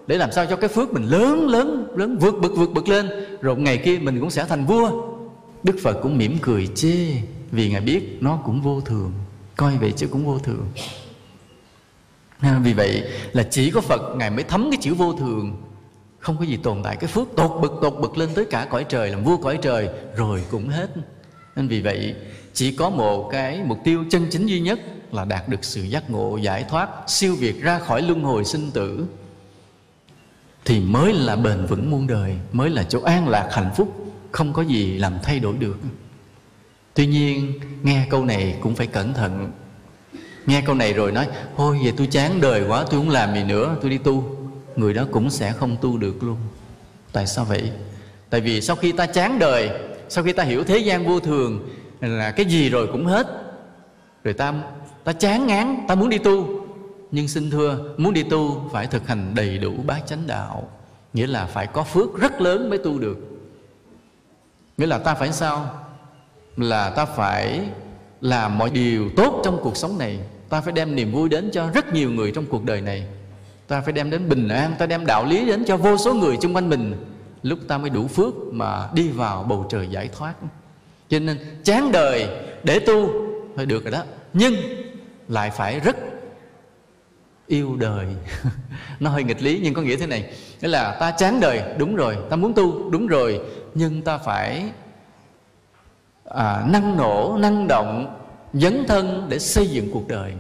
[0.08, 3.10] để làm sao cho cái phước mình lớn lớn lớn, vượt bực vượt bực lên.
[3.42, 5.14] Rồi ngày kia mình cũng sẽ thành vua.
[5.64, 7.08] Đức phật cũng mỉm cười chê,
[7.52, 9.12] vì ngài biết nó cũng vô thường,
[9.56, 10.66] coi vậy chứ cũng vô thường.
[12.40, 15.56] À, vì vậy là chỉ có phật ngài mới thấm cái chữ vô thường.
[16.20, 18.86] Không có gì tồn tại, cái phước tột bực tột bực lên tới cả cõi
[18.90, 20.90] trời, làm vua cõi trời, rồi cũng hết.
[21.56, 22.16] Nên vì vậy
[22.54, 24.80] chỉ có một cái mục tiêu chân chính duy nhất
[25.12, 28.72] là đạt được sự giác ngộ, giải thoát, siêu việt ra khỏi luân hồi sinh
[28.72, 29.06] tử.
[30.66, 34.54] Thì mới là bền vững muôn đời, mới là chỗ an lạc hạnh phúc, không
[34.54, 35.78] có gì làm thay đổi được.
[36.94, 39.52] Tuy nhiên, nghe câu này cũng phải cẩn thận.
[40.46, 43.44] Nghe câu này rồi nói thôi về tôi chán đời quá, tôi không làm gì
[43.44, 44.38] nữa, tôi đi tu.
[44.76, 46.38] Người đó cũng sẽ không tu được luôn.
[47.12, 47.72] Tại sao vậy?
[48.30, 49.70] Tại vì sau khi ta chán đời,
[50.10, 51.70] sau khi ta hiểu thế gian vô thường
[52.10, 53.28] là cái gì rồi cũng hết.
[54.24, 54.54] Rồi ta
[55.04, 56.48] ta chán ngán, ta muốn đi tu.
[57.12, 60.70] Nhưng xin thưa, muốn đi tu phải thực hành đầy đủ bát chánh đạo.
[61.14, 63.18] Nghĩa là phải có phước rất lớn mới tu được.
[64.78, 65.70] Nghĩa là ta phải sao?
[66.58, 67.70] Là ta phải
[68.22, 70.20] làm mọi điều tốt trong cuộc sống này.
[70.50, 73.08] Ta phải đem niềm vui đến cho rất nhiều người trong cuộc đời này.
[73.68, 76.38] Ta phải đem đến bình an, ta đem đạo lý đến cho vô số người
[76.42, 77.06] xung quanh mình.
[77.44, 80.34] Lúc ta mới đủ phước mà đi vào bầu trời giải thoát
[81.14, 82.28] cho nên chán đời
[82.64, 83.10] để tu
[83.56, 84.04] phải được rồi đó.
[84.34, 84.56] Nhưng
[85.28, 85.96] lại phải rất
[87.48, 88.08] yêu đời.
[89.00, 90.34] Nó hơi nghịch lý nhưng có nghĩa thế này.
[90.62, 93.42] Nghĩa là ta chán đời đúng rồi ta muốn tu đúng rồi.
[93.74, 94.72] Nhưng ta phải
[96.26, 98.20] à, năng nổ năng động
[98.54, 100.34] dấn thân để xây dựng cuộc đời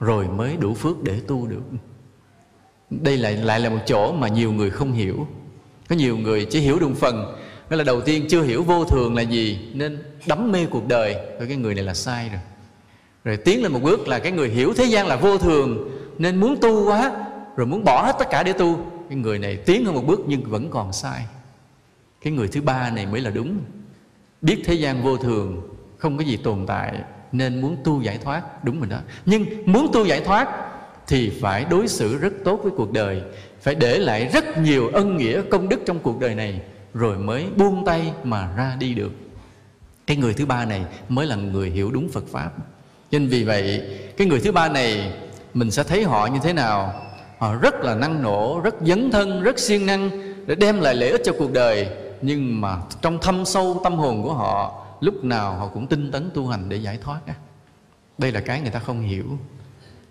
[0.00, 1.62] rồi mới đủ phước để tu được.
[2.90, 5.26] Đây lại lại là một chỗ mà nhiều người không hiểu.
[5.88, 7.36] Có nhiều người chỉ hiểu được phần.
[7.70, 11.14] Nghĩa là đầu tiên chưa hiểu vô thường là gì, nên đắm mê cuộc đời.
[11.38, 12.40] Rồi cái người này là sai rồi.
[13.24, 16.36] Rồi tiến lên một bước là cái người hiểu thế gian là vô thường, nên
[16.36, 17.12] muốn tu quá,
[17.56, 18.86] rồi muốn bỏ hết tất cả để tu.
[19.08, 21.24] Cái người này tiến hơn một bước nhưng vẫn còn sai.
[22.22, 23.58] Cái người thứ ba này mới là đúng.
[24.42, 25.62] Biết thế gian vô thường,
[25.98, 26.94] không có gì tồn tại,
[27.32, 28.64] nên muốn tu giải thoát.
[28.64, 28.98] Đúng rồi đó.
[29.26, 30.48] Nhưng muốn tu giải thoát
[31.06, 33.22] thì phải đối xử rất tốt với cuộc đời,
[33.60, 36.60] phải để lại rất nhiều ân nghĩa, công đức trong cuộc đời này
[36.94, 39.12] rồi mới buông tay mà ra đi được.
[40.06, 42.50] Cái người thứ ba này mới là người hiểu đúng phật pháp.
[43.10, 43.82] Nên vì vậy,
[44.16, 45.12] cái người thứ ba này,
[45.54, 47.02] mình sẽ thấy họ như thế nào?
[47.38, 50.10] Họ rất là năng nổ, rất dấn thân, rất siêng năng
[50.46, 51.88] để đem lại lợi ích cho cuộc đời.
[52.22, 56.30] Nhưng mà trong thâm sâu tâm hồn của họ, lúc nào họ cũng tinh tấn
[56.34, 57.20] tu hành để giải thoát
[58.20, 59.24] đây là cái người ta không hiểu.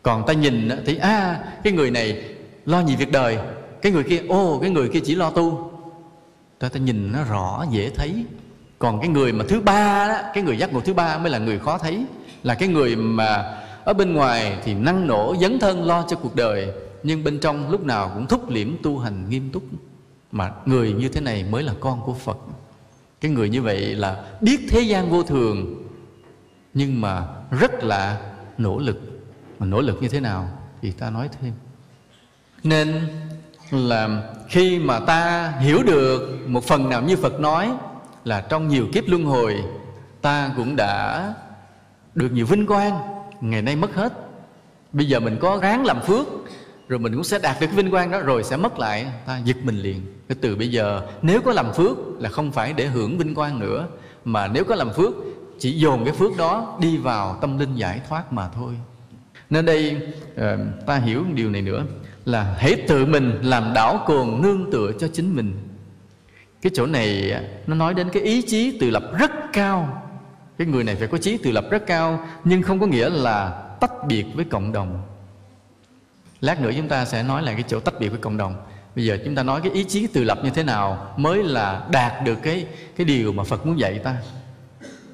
[0.03, 2.23] Còn ta nhìn thì à cái người này
[2.65, 3.37] lo nhiều việc đời.
[3.81, 5.71] Cái người kia, ô, cái người kia chỉ lo tu
[6.59, 8.25] ta ta nhìn nó rõ, dễ thấy.
[8.79, 11.37] Còn cái người mà thứ ba đó, cái người giác ngộ thứ ba mới là
[11.37, 12.05] người khó thấy.
[12.43, 16.35] Là cái người mà ở bên ngoài thì năng nổ, dấn thân, lo cho cuộc
[16.35, 16.71] đời,
[17.03, 19.63] nhưng bên trong lúc nào cũng thúc liễm tu hành nghiêm túc.
[20.31, 22.37] Mà người như thế này mới là con của phật.
[23.21, 25.83] Cái người như vậy là biết thế gian vô thường,
[26.73, 28.99] nhưng mà rất là nỗ lực.
[29.59, 30.49] Mà nỗ lực như thế nào
[30.81, 31.53] thì ta nói thêm.
[32.63, 33.07] Nên
[33.71, 37.71] là khi mà ta hiểu được một phần nào như phật nói
[38.23, 39.63] là trong nhiều kiếp luân hồi,
[40.21, 41.33] ta cũng đã
[42.15, 42.99] được nhiều vinh quang,
[43.41, 44.13] ngày nay mất hết.
[44.91, 46.27] Bây giờ mình có ráng làm phước,
[46.87, 49.39] rồi mình cũng sẽ đạt được cái vinh quang đó, rồi sẽ mất lại, ta
[49.43, 50.01] giật mình liền.
[50.27, 53.59] Cái từ bây giờ, nếu có làm phước là không phải để hưởng vinh quang
[53.59, 53.87] nữa,
[54.25, 55.13] mà nếu có làm phước,
[55.59, 58.73] chỉ dồn cái phước đó đi vào tâm linh giải thoát mà thôi.
[59.49, 59.97] Nên đây
[60.35, 61.83] ờ, ta hiểu điều này nữa
[62.31, 65.53] là hãy tự mình làm đảo cồn nương tựa cho chính mình.
[66.61, 70.03] Cái chỗ này à, nó nói đến cái ý chí tự lập rất cao.
[70.57, 73.49] Cái người này phải có chí tự lập rất cao, nhưng không có nghĩa là
[73.79, 75.01] tách biệt với cộng đồng.
[76.41, 78.55] Lát nữa chúng ta sẽ nói lại cái chỗ tách biệt với cộng đồng.
[78.95, 81.87] Bây giờ chúng ta nói cái ý chí tự lập như thế nào mới là
[81.91, 82.65] đạt được cái
[82.95, 84.15] cái điều mà phật muốn dạy ta.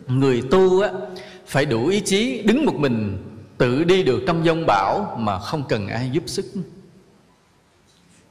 [0.08, 0.90] Người tu á,
[1.48, 3.18] phải đủ ý chí đứng một mình,
[3.58, 6.46] tự đi được trong dông bão mà không cần ai giúp sức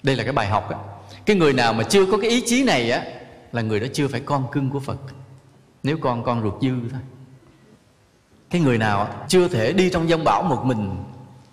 [0.04, 0.78] đây là cái bài học á.
[1.26, 3.04] Cái người nào mà chưa có cái ý chí này á,
[3.52, 4.98] là người đó chưa phải con cưng của phật.
[5.82, 7.00] Nếu con con ruột dư thôi.
[8.50, 11.04] Cái người nào chưa thể đi trong dông bão một mình,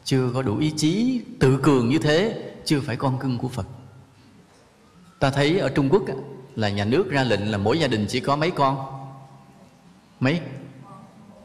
[0.03, 3.65] chưa có đủ ý chí tự cường như thế, chưa phải con cưng của phật.
[5.19, 6.01] Ta thấy ở trung quốc
[6.55, 8.77] là nhà nước ra lệnh là mỗi gia đình chỉ có mấy con?
[10.19, 10.41] Mấy?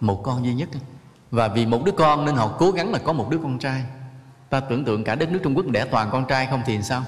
[0.00, 0.68] Một con duy nhất.
[1.30, 3.84] Và vì một đứa con nên họ cố gắng là có một đứa con trai
[4.50, 7.04] ta tưởng tượng cả đất nước trung quốc đẻ toàn con trai không thì sao?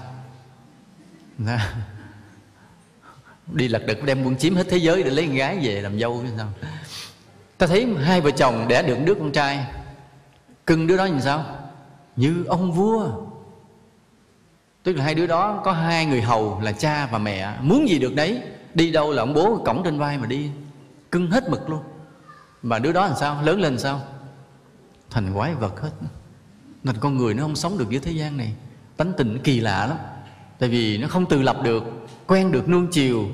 [3.46, 5.98] Đi lật đật đem quân chiếm hết thế giới để lấy con gái về làm
[5.98, 6.48] dâu như sao?
[7.58, 9.66] Ta thấy hai vợ chồng đẻ được đứa con trai.
[10.66, 11.44] Cưng đứa đó như sao?
[12.16, 13.10] Như ông vua.
[14.82, 17.54] Tức là hai đứa đó có hai người hầu là cha và mẹ.
[17.60, 18.42] Muốn gì được đấy?
[18.74, 20.50] Đi đâu là ông bố cổng trên vai mà đi.
[21.10, 21.82] Cưng hết mực luôn.
[22.62, 23.42] Và đứa đó làm sao?
[23.42, 24.00] Lớn lên làm sao?
[25.10, 25.90] Thành quái vật hết
[26.84, 28.52] nên con người nó không sống được với thế gian này.
[28.96, 29.96] Tánh tình kỳ lạ lắm.
[30.58, 31.84] Tại vì nó không tự lập được,
[32.26, 33.26] quen được nuông chiều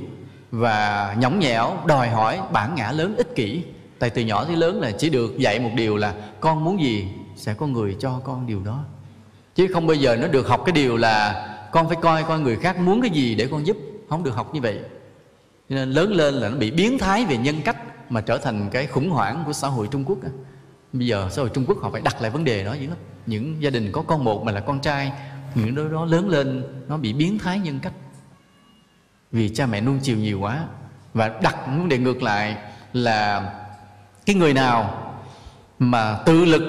[0.50, 3.62] và nhõng nhẽo, đòi hỏi bản ngã lớn ích kỷ.
[3.98, 7.08] Tại từ nhỏ tới lớn là chỉ được dạy một điều là con muốn gì
[7.36, 8.84] sẽ có người cho con điều đó.
[9.54, 12.56] Chứ không bao giờ nó được học cái điều là con phải coi coi người
[12.56, 13.76] khác muốn cái gì để con giúp.
[14.08, 14.78] Không được học như vậy.
[15.68, 17.76] Cho nên lớn lên là nó bị biến thái về nhân cách
[18.10, 20.18] mà trở thành cái khủng hoảng của xã hội Trung Quốc
[20.94, 22.96] bây giờ xã hội Trung Quốc họ phải đặt lại vấn đề đó dữ lắm.
[23.26, 25.12] Những gia đình có con một mà là con trai,
[25.54, 27.92] những đứa đó lớn lên, nó bị biến thái nhân cách.
[29.32, 30.64] Vì cha mẹ nuông chiều nhiều quá.
[31.14, 32.56] Và đặt vấn đề ngược lại
[32.92, 33.54] là
[34.26, 35.00] cái người nào
[35.78, 36.62] mà tự lực,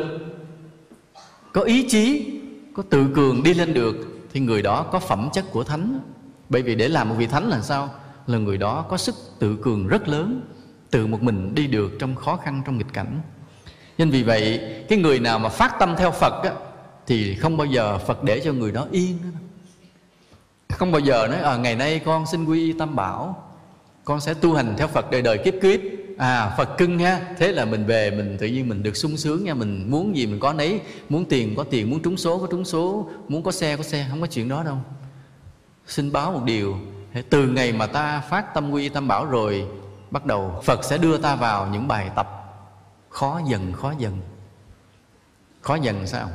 [1.53, 2.32] có ý chí,
[2.76, 3.95] có tự cường đi lên được,
[4.34, 5.99] thì người đó có phẩm chất của thánh.
[6.49, 7.89] Bởi vì để làm một vị thánh là sao?
[8.28, 10.41] Là người đó có sức tự cường rất lớn,
[10.91, 13.21] tự một mình đi được trong khó khăn, trong nghịch cảnh
[13.97, 16.51] nên vì vậy cái người nào mà phát tâm theo phật á,
[17.07, 19.17] thì không bao giờ phật để cho người đó yên
[20.69, 23.51] không bao giờ nói à, ngày nay con xin quy y tam bảo
[24.03, 25.79] con sẽ tu hành theo phật đời đời kiếp kiếp.
[26.17, 29.43] À phật cưng ha thế là mình về mình tự nhiên mình được sung sướng
[29.43, 30.79] nha mình muốn gì mình có nấy
[31.09, 34.05] muốn tiền có tiền muốn trúng số có trúng số muốn có xe có xe
[34.09, 34.77] không có chuyện đó đâu.
[35.87, 36.77] Xin báo một điều
[37.29, 39.65] từ ngày mà ta phát tâm quy tâm bảo rồi
[40.11, 42.44] bắt đầu phật sẽ đưa ta vào những bài tập
[43.16, 44.18] khó dần khó dần.
[45.61, 46.30] Khó dần sao?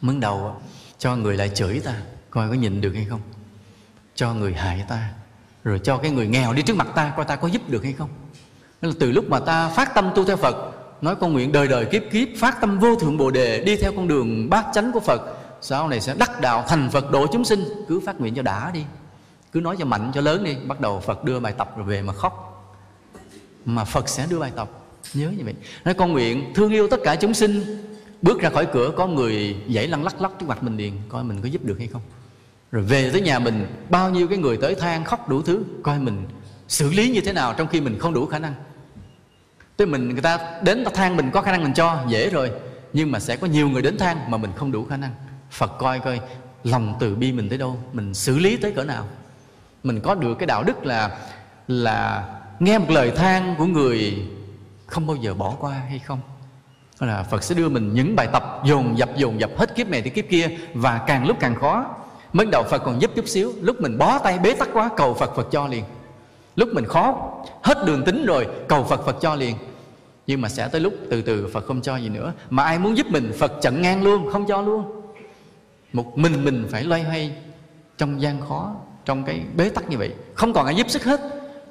[0.00, 0.54] Mướn đầu
[0.98, 1.94] cho người lại chửi ta,
[2.30, 3.20] coi có nhìn được hay không?
[4.14, 5.12] Cho người hại ta,
[5.64, 7.92] rồi cho cái người nghèo đi trước mặt ta, coi ta có giúp được hay
[7.92, 8.08] không?
[8.82, 10.56] Nên là từ lúc mà ta phát tâm tu theo Phật,
[11.00, 13.92] nói con nguyện đời đời kiếp kiếp, phát tâm vô thượng bồ đề, đi theo
[13.96, 15.20] con đường bát chánh của Phật,
[15.60, 17.64] sau này sẽ đắc đạo thành Phật độ chúng sinh.
[17.88, 18.84] Cứ phát nguyện cho đã đi.
[19.52, 20.56] Cứ nói cho mạnh, cho lớn đi.
[20.66, 22.46] Bắt đầu Phật đưa bài tập rồi về mà khóc.
[23.64, 24.68] Mà Phật sẽ đưa bài tập
[25.14, 25.54] nhớ như vậy.
[25.84, 27.82] Nói, con nguyện thương yêu tất cả chúng sinh,
[28.22, 31.24] bước ra khỏi cửa, có người dãy lăn lắc lắc trước mặt mình liền, coi
[31.24, 32.02] mình có giúp được hay không.
[32.72, 35.98] Rồi về tới nhà mình, bao nhiêu cái người tới than khóc đủ thứ, coi
[35.98, 36.26] mình
[36.68, 38.54] xử lý như thế nào trong khi mình không đủ khả năng.
[39.76, 42.50] Tới mình, người ta đến ta than mình có khả năng mình cho, dễ rồi,
[42.92, 45.14] nhưng mà sẽ có nhiều người đến than mà mình không đủ khả năng.
[45.50, 46.20] Phật coi coi,
[46.64, 49.08] lòng từ bi mình tới đâu, mình xử lý tới cỡ nào.
[49.82, 51.18] Mình có được cái đạo đức là
[51.68, 52.28] là
[52.60, 54.28] nghe một lời than của người
[54.90, 56.20] không bao giờ bỏ qua hay không?
[57.00, 60.02] Là Phật sẽ đưa mình những bài tập dồn dập dồn dập hết kiếp này
[60.02, 61.86] tới kiếp kia và càng lúc càng khó.
[62.32, 65.14] Mới đầu Phật còn giúp chút xíu, lúc mình bó tay bế tắc quá, cầu
[65.14, 65.84] Phật Phật cho liền.
[66.56, 67.32] Lúc mình khó,
[67.62, 69.56] hết đường tính rồi, cầu Phật Phật cho liền.
[70.26, 72.32] Nhưng mà sẽ tới lúc từ từ Phật không cho gì nữa.
[72.50, 74.84] Mà ai muốn giúp mình, Phật chặn ngang luôn, không cho luôn.
[75.92, 77.32] Một mình mình phải loay hoay
[77.98, 78.74] trong gian khó,
[79.04, 80.14] trong cái bế tắc như vậy.
[80.34, 81.20] Không còn ai giúp sức hết.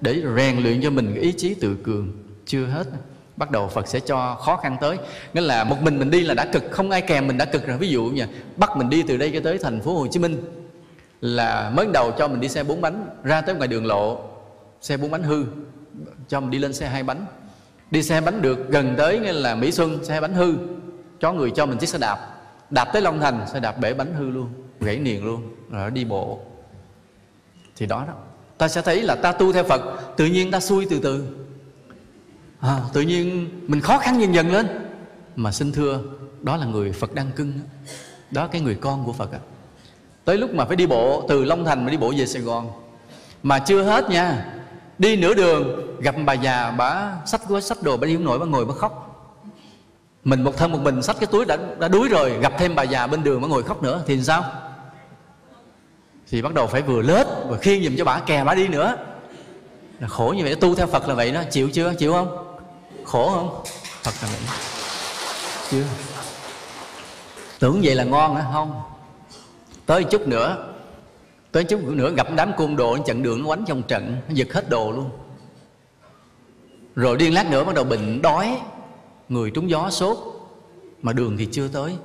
[0.01, 2.11] Để rèn luyện cho mình cái ý chí tự cường
[2.49, 2.87] chưa hết.
[3.37, 4.97] Bắt đầu Phật sẽ cho khó khăn tới.
[5.33, 7.67] Nghĩa là một mình mình đi là đã cực, không ai kèm mình đã cực
[7.67, 7.77] rồi.
[7.77, 8.25] Ví dụ như
[8.57, 10.43] bắt mình đi từ đây cho tới thành phố Hồ Chí Minh
[11.21, 14.21] là mới đầu cho mình đi xe bốn bánh, ra tới ngoài đường lộ,
[14.81, 15.45] xe bốn bánh hư,
[16.27, 17.25] cho mình đi lên xe hai bánh.
[17.91, 20.53] Đi xe bánh được gần tới nghĩa là Mỹ Xuân, xe bánh hư
[21.19, 22.19] cho người cho mình chiếc xe đạp.
[22.69, 26.05] Đạp tới Long Thành, xe đạp bể bánh hư luôn, gãy niền luôn, rồi đi
[26.05, 26.39] bộ.
[27.77, 28.13] Thì đó đó.
[28.57, 29.81] Ta sẽ thấy là ta tu theo Phật,
[30.17, 31.27] tự nhiên ta xuôi từ từ
[32.59, 34.67] à, tự nhiên mình khó khăn dần dần lên.
[35.35, 35.99] Mà xin thưa
[36.41, 37.53] đó là người Phật đang cưng
[38.31, 39.39] đó cái người con của Phật á
[40.25, 42.71] tới lúc mà phải đi bộ từ Long Thành mà đi bộ về Sài Gòn.
[43.43, 44.53] Mà chưa hết nha
[44.97, 48.39] đi nửa đường gặp bà già bà sách gói sách đồ bà đi không nổi
[48.39, 49.05] bà ngồi bà khóc.
[50.23, 52.83] Mình một thân một mình xách cái túi đã đã đuối rồi gặp thêm bà
[52.83, 54.43] già bên đường bà ngồi khóc nữa thì sao?
[56.29, 58.95] Thì bắt đầu phải vừa lết vừa khiêng giùm cho bà kè bà đi nữa.
[59.99, 61.43] Là khổ như vậy tu theo Phật là vậy đó.
[61.51, 61.93] Chịu chưa?
[61.93, 62.48] Chịu không?
[63.09, 63.63] Khổ không?
[64.03, 64.57] Phật là vậy
[65.71, 65.83] chưa.
[67.59, 68.45] Tưởng vậy là ngon hả?
[68.53, 68.81] Không.
[69.85, 70.65] Tới chút nữa
[71.51, 74.53] tới chút nữa gặp đám côn đồ chặn đường nó quánh trong trận nó giật
[74.53, 75.09] hết đồ luôn.
[76.95, 78.57] Rồi điên lát nữa bắt đầu bệnh đói
[79.29, 80.17] người trúng gió sốt
[81.01, 81.97] mà đường thì chưa tới.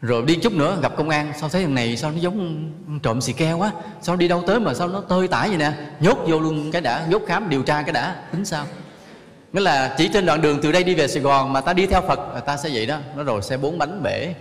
[0.00, 2.70] Rồi đi chút nữa gặp công an sao thấy thằng này sao nó giống
[3.02, 3.72] trộm xì ke quá?
[4.02, 5.72] Sao đi đâu tới mà sao nó tơi tải vậy nè?
[6.00, 8.66] Nhốt vô luôn cái đã nhốt khám điều tra cái đã tính sao
[9.56, 11.86] nghĩa là chỉ trên đoạn đường từ đây đi về sài gòn mà ta đi
[11.86, 12.98] theo phật là ta sẽ vậy đó.
[13.16, 14.34] Nó rồi xe bốn bánh bể.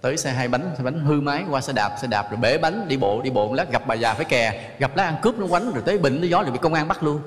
[0.00, 2.58] Tới xe hai bánh xe bánh hư máy qua xe đạp xe đạp, rồi bể
[2.58, 4.70] bánh, đi bộ đi bộ một lát, gặp bà già phải kè.
[4.78, 6.88] Gặp lá ăn cướp, nó quánh, rồi tới bệnh, nó gió, rồi bị công an
[6.88, 7.20] bắt luôn.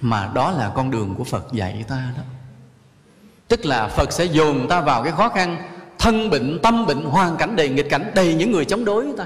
[0.00, 2.22] Mà đó là con đường của phật dạy ta đó.
[3.48, 5.56] Tức là phật sẽ dồn ta vào cái khó khăn,
[5.98, 9.24] thân bệnh, tâm bệnh, hoàn cảnh đầy nghịch cảnh, đầy những người chống đối ta.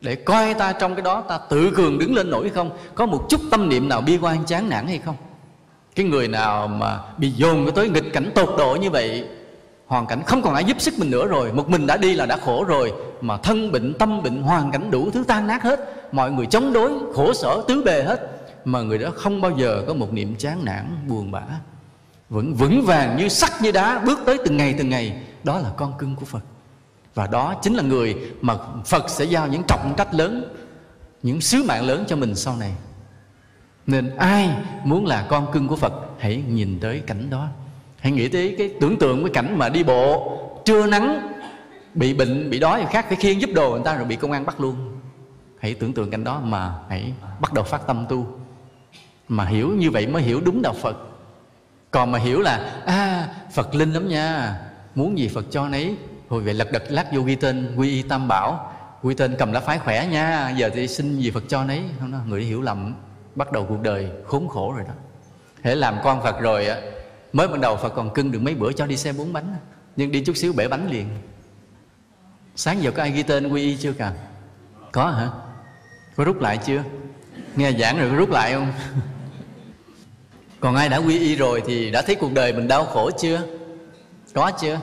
[0.00, 2.70] Để coi ta trong cái đó, ta tự cường đứng lên nổi không?
[2.94, 5.16] Có một chút tâm niệm nào bi quan, chán nản hay không?
[5.94, 9.24] Cái người nào mà bị dồn tới nghịch cảnh tột độ như vậy,
[9.86, 11.52] hoàn cảnh không còn ai giúp sức mình nữa rồi.
[11.52, 14.90] Một mình đã đi là đã khổ rồi, mà thân bệnh, tâm bệnh, hoàn cảnh
[14.90, 15.80] đủ thứ tan nát hết.
[16.12, 18.28] Mọi người chống đối, khổ sở, tứ bề hết.
[18.64, 21.42] Mà người đó không bao giờ có một niệm chán nản, buồn bã.
[22.30, 25.22] Vẫn vững vàng như sắt như đá bước tới từng ngày từng ngày.
[25.44, 26.44] Đó là con cưng của phật.
[27.14, 28.54] Và đó chính là người mà
[28.86, 30.56] phật sẽ giao những trọng trách lớn,
[31.22, 32.72] những sứ mạng lớn cho mình sau này
[33.86, 34.50] nên ai
[34.84, 37.46] muốn là con cưng của phật, hãy nhìn tới cảnh đó.
[38.00, 41.32] Hãy nghĩ tới cái tưởng tượng cái cảnh mà đi bộ, trưa nắng,
[41.94, 44.46] bị bệnh, bị đói khác phải khiêng giúp đồ người ta rồi bị công an
[44.46, 44.76] bắt luôn.
[45.60, 48.26] Hãy tưởng tượng cảnh đó mà hãy bắt đầu phát tâm tu.
[49.28, 50.96] Mà hiểu như vậy mới hiểu đúng đạo phật.
[51.90, 54.56] Còn mà hiểu là à phật linh lắm nha,
[54.94, 55.96] muốn gì phật cho nấy
[56.28, 58.72] hồi về lật đật lát vô ghi tên quy y tam bảo.
[59.02, 62.12] Quy tên cầm lá phái khỏe nha, giờ thì xin gì phật cho nấy không
[62.12, 62.94] đó, người hiểu lầm
[63.34, 64.94] bắt đầu cuộc đời khốn khổ rồi đó.
[65.62, 66.80] Hễ làm con phật rồi á,
[67.32, 69.54] mới ban đầu phật còn cưng được mấy bữa cho đi xe bốn bánh
[69.96, 71.06] nhưng đi chút xíu bể bánh liền.
[72.56, 74.12] Sáng giờ có ai ghi tên quy y chưa cả
[74.92, 75.30] có hả?
[76.16, 76.82] Có rút lại chưa?
[77.56, 78.72] Nghe giảng rồi có rút lại không?
[80.60, 83.40] Còn ai đã quy y rồi thì đã thấy cuộc đời mình đau khổ chưa?
[84.34, 84.80] Có chưa?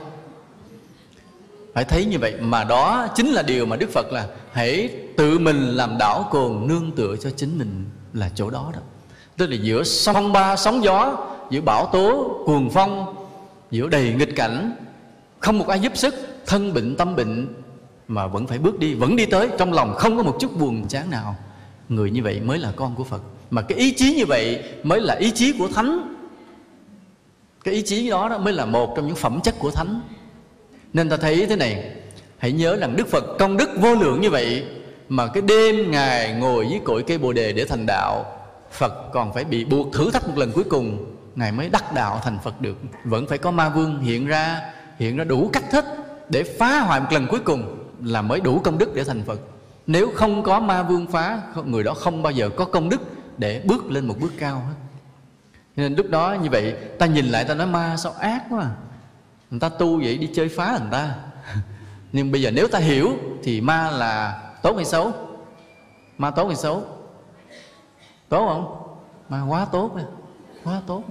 [1.73, 5.39] Phải thấy như vậy, mà đó chính là điều mà đức phật là hãy tự
[5.39, 8.79] mình làm đảo cồn nương tựa cho chính mình là chỗ đó đó.
[9.37, 13.15] Tức là giữa sông ba sóng gió giữa bão tố cuồng phong
[13.71, 14.75] giữa đầy nghịch cảnh
[15.39, 17.47] không một ai giúp sức thân bệnh tâm bệnh
[18.07, 20.87] mà vẫn phải bước đi vẫn đi tới trong lòng không có một chút buồn
[20.87, 21.35] chán nào.
[21.89, 23.21] Người như vậy mới là con của phật.
[23.51, 26.15] Mà cái ý chí như vậy mới là ý chí của thánh.
[27.63, 30.01] Cái ý chí đó, đó mới là một trong những phẩm chất của thánh.
[30.93, 31.91] Nên ta thấy thế này
[32.37, 34.65] hãy nhớ rằng đức phật công đức vô lượng như vậy
[35.09, 38.25] mà cái đêm ngài ngồi dưới cội cây bồ đề để thành đạo,
[38.71, 42.19] phật còn phải bị buộc thử thách một lần cuối cùng, ngài mới đắc đạo
[42.23, 42.77] thành phật được.
[43.03, 44.61] Vẫn phải có ma vương hiện ra
[44.99, 45.85] hiện ra đủ cách thức
[46.29, 49.39] để phá hoại một lần cuối cùng là mới đủ công đức để thành phật.
[49.87, 53.01] Nếu không có ma vương phá người đó không bao giờ có công đức
[53.37, 54.75] để bước lên một bước cao hết.
[55.75, 58.69] Nên lúc đó như vậy, ta nhìn lại ta nói, ma, sao ác quá à.
[59.51, 61.15] người ta tu vậy đi chơi phá người ta.
[62.11, 63.09] Nhưng bây giờ nếu ta hiểu
[63.43, 65.11] thì ma là tốt hay xấu.
[66.17, 66.83] Ma tốt hay xấu.
[68.29, 68.95] Tốt không?
[69.29, 70.05] Ma quá tốt rồi
[70.63, 71.03] quá tốt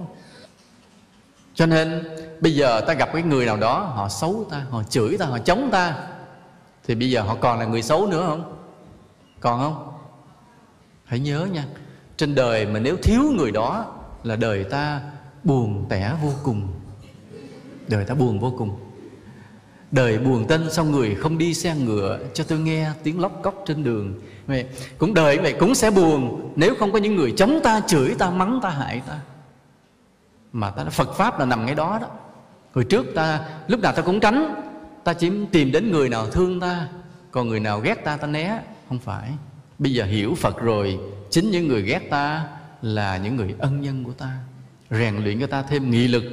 [1.59, 2.07] cho nên,
[2.41, 5.39] bây giờ ta gặp cái người nào đó, họ xấu ta, họ chửi ta, họ
[5.39, 6.07] chống ta,
[6.83, 8.57] thì bây giờ họ còn là người xấu nữa không?
[9.39, 9.93] Còn không?
[11.05, 11.65] Hãy nhớ nha,
[12.17, 13.85] trên đời mà nếu thiếu người đó
[14.23, 15.01] là đời ta
[15.43, 16.67] buồn tẻ vô cùng.
[17.87, 18.79] Đời ta buồn vô cùng
[19.91, 23.63] đời buồn tên sao người không đi xe ngựa cho tôi nghe tiếng lóc cóc
[23.67, 24.19] trên đường.
[24.47, 24.65] Mày,
[24.97, 28.29] cũng đời mày cũng sẽ buồn nếu không có những người chống ta chửi ta
[28.29, 29.19] mắng ta hại ta.
[30.53, 32.07] Mà ta Phật pháp là nằm ngay đó đó.
[32.73, 34.55] Hồi trước ta lúc nào ta cũng tránh
[35.03, 36.87] ta chỉ tìm đến người nào thương ta
[37.31, 38.61] còn người nào ghét ta ta né.
[38.89, 39.29] Không phải.
[39.79, 42.47] Bây giờ hiểu Phật rồi chính những người ghét ta
[42.81, 44.37] là những người ân nhân của ta.
[44.89, 46.23] Rèn luyện cho ta thêm nghị lực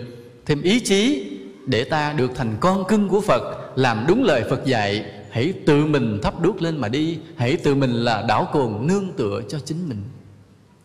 [0.46, 1.32] thêm ý chí
[1.66, 5.86] để ta được thành con cưng của Phật, làm đúng lời Phật dạy, hãy tự
[5.86, 9.58] mình thắp đuốc lên mà đi, hãy tự mình là đảo cồn nương tựa cho
[9.58, 10.02] chính mình.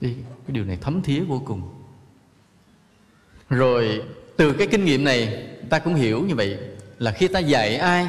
[0.01, 0.13] Đi,
[0.47, 1.61] cái điều này thấm thía vô cùng.
[3.49, 4.01] Rồi,
[4.37, 6.57] từ cái kinh nghiệm này, ta cũng hiểu như vậy,
[6.99, 8.07] là khi ta dạy ai,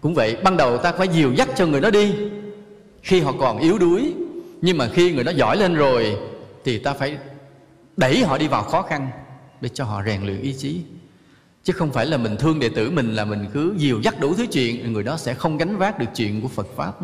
[0.00, 2.14] cũng vậy, ban đầu ta phải dìu dắt cho người đó đi.
[3.02, 4.14] Khi họ còn yếu đuối,
[4.60, 6.16] nhưng mà khi người đó giỏi lên rồi,
[6.64, 7.18] thì ta phải
[7.96, 9.10] đẩy họ đi vào khó khăn
[9.60, 10.82] để cho họ rèn luyện ý chí
[11.66, 14.34] chứ không phải là mình thương đệ tử mình là mình cứ dìu dắt đủ
[14.34, 16.94] thứ chuyện, người đó sẽ không gánh vác được chuyện của Phật pháp.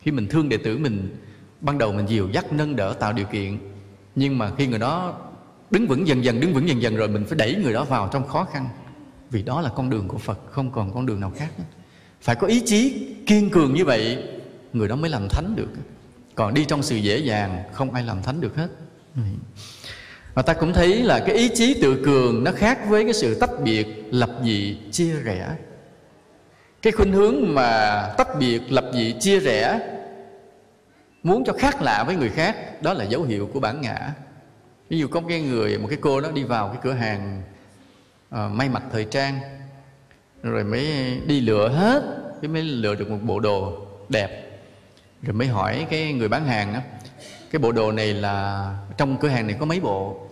[0.00, 1.16] Khi mình thương đệ tử mình,
[1.60, 3.58] ban đầu mình dìu dắt, nâng đỡ, tạo điều kiện.
[4.14, 5.18] Nhưng mà khi người đó
[5.70, 8.08] đứng vững dần dần, đứng vững dần dần rồi mình phải đẩy người đó vào
[8.12, 8.68] trong khó khăn.
[9.30, 11.50] Vì đó là con đường của Phật, không còn con đường nào khác
[12.20, 14.24] phải có ý chí kiên cường như vậy,
[14.72, 15.70] người đó mới làm thánh được.
[16.34, 18.68] Còn đi trong sự dễ dàng, không ai làm thánh được hết
[20.38, 23.34] và ta cũng thấy là cái ý chí tự cường nó khác với cái sự
[23.34, 25.48] tách biệt lập dị chia rẽ.
[26.82, 29.80] Cái khuynh hướng mà tách biệt lập dị chia rẽ
[31.22, 34.12] muốn cho khác lạ với người khác đó là dấu hiệu của bản ngã.
[34.88, 37.42] Ví dụ có cái người một cái cô đó đi vào cái cửa hàng
[38.34, 39.40] uh, may mặc thời trang
[40.42, 40.86] rồi mới
[41.26, 42.02] đi lựa hết
[42.42, 44.60] cái mới lựa được một bộ đồ đẹp.
[45.22, 46.80] Rồi mới hỏi cái người bán hàng đó
[47.50, 50.27] cái bộ đồ này là trong cửa hàng này có mấy bộ?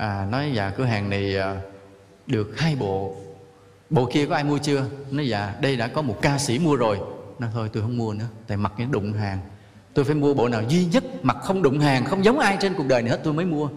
[0.00, 1.60] À nói dạ cửa hàng này à,
[2.26, 3.16] được hai bộ.
[3.90, 4.84] Bộ kia có ai mua chưa?
[5.10, 6.98] Nói dạ đây đã có một ca sĩ mua rồi.
[7.38, 9.38] Nói thôi tôi không mua nữa tại mặt nó đụng hàng.
[9.94, 12.74] Tôi phải mua bộ nào duy nhất mặt không đụng hàng không giống ai trên
[12.74, 13.68] cuộc đời này hết tôi mới mua.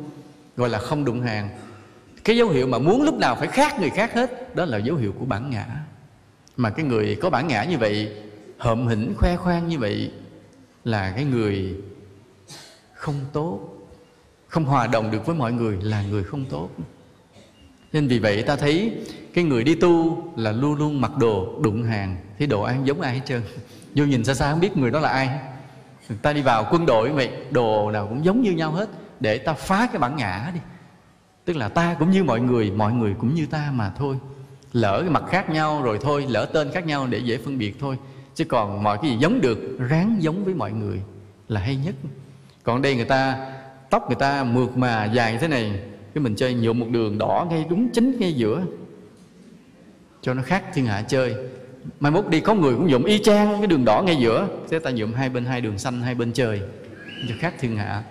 [0.57, 1.49] Gọi là không đụng hàng.
[2.23, 4.95] Cái dấu hiệu mà muốn lúc nào phải khác người khác hết đó là dấu
[4.95, 5.65] hiệu của bản ngã.
[6.57, 8.11] Mà cái người có bản ngã như vậy
[8.57, 10.11] hợm hĩnh khoe khoang như vậy
[10.83, 11.75] là cái người
[12.93, 13.59] không tốt
[14.53, 16.69] không hòa đồng được với mọi người là người không tốt.
[17.93, 18.93] Nên vì vậy ta thấy
[19.33, 23.01] cái người đi tu là luôn luôn mặc đồ đụng hàng, thấy đồ ai giống
[23.01, 23.41] ai hết trơn.
[23.95, 25.29] Vô nhìn xa xa không biết người đó là ai.
[26.09, 28.89] Người ta đi vào quân đội vậy, đồ nào cũng giống như nhau hết,
[29.19, 30.59] để ta phá cái bản ngã đi.
[31.45, 34.17] Tức là ta cũng như mọi người mọi người cũng như ta mà thôi.
[34.73, 37.75] Lỡ cái mặt khác nhau rồi thôi, lỡ tên khác nhau để dễ phân biệt
[37.79, 37.97] thôi.
[38.35, 41.01] Chứ còn mọi cái gì giống được, ráng giống với mọi người
[41.47, 41.95] là hay nhất.
[42.63, 43.49] Còn đây người ta
[43.93, 45.71] tóc người ta mượt mà dài như thế này,
[46.13, 48.61] cái mình chơi nhuộm một đường đỏ ngay đúng chính ngay giữa.
[50.21, 51.35] Cho nó khác thiên hạ chơi.
[51.99, 54.47] Mai mốt đi có người cũng nhuộm y chang cái đường đỏ ngay giữa.
[54.69, 56.61] Thế ta nhuộm hai bên hai đường xanh, hai bên chơi
[57.29, 58.03] cho khác thiên hạ.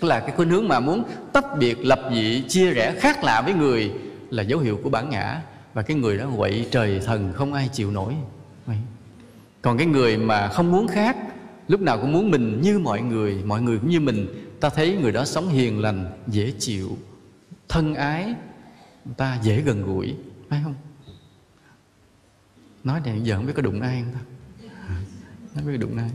[0.00, 3.40] Tức là cái khuynh hướng mà muốn tách biệt, lập dị, chia rẽ, khác lạ
[3.40, 3.92] với người
[4.30, 5.40] là dấu hiệu của bản ngã.
[5.74, 8.14] Và cái người đó quậy trời thần không ai chịu nổi.
[9.62, 11.16] Còn cái người mà không muốn khác,
[11.68, 14.26] lúc nào cũng muốn mình như mọi người mọi người cũng như mình
[14.62, 16.96] ta thấy người đó sống hiền lành dễ chịu
[17.68, 18.34] thân ái
[19.16, 20.16] ta dễ gần gũi
[20.48, 20.74] phải không?
[22.84, 24.20] Nói này giờ không biết có đụng ai không ta?
[25.54, 26.10] Nói biết đụng ai.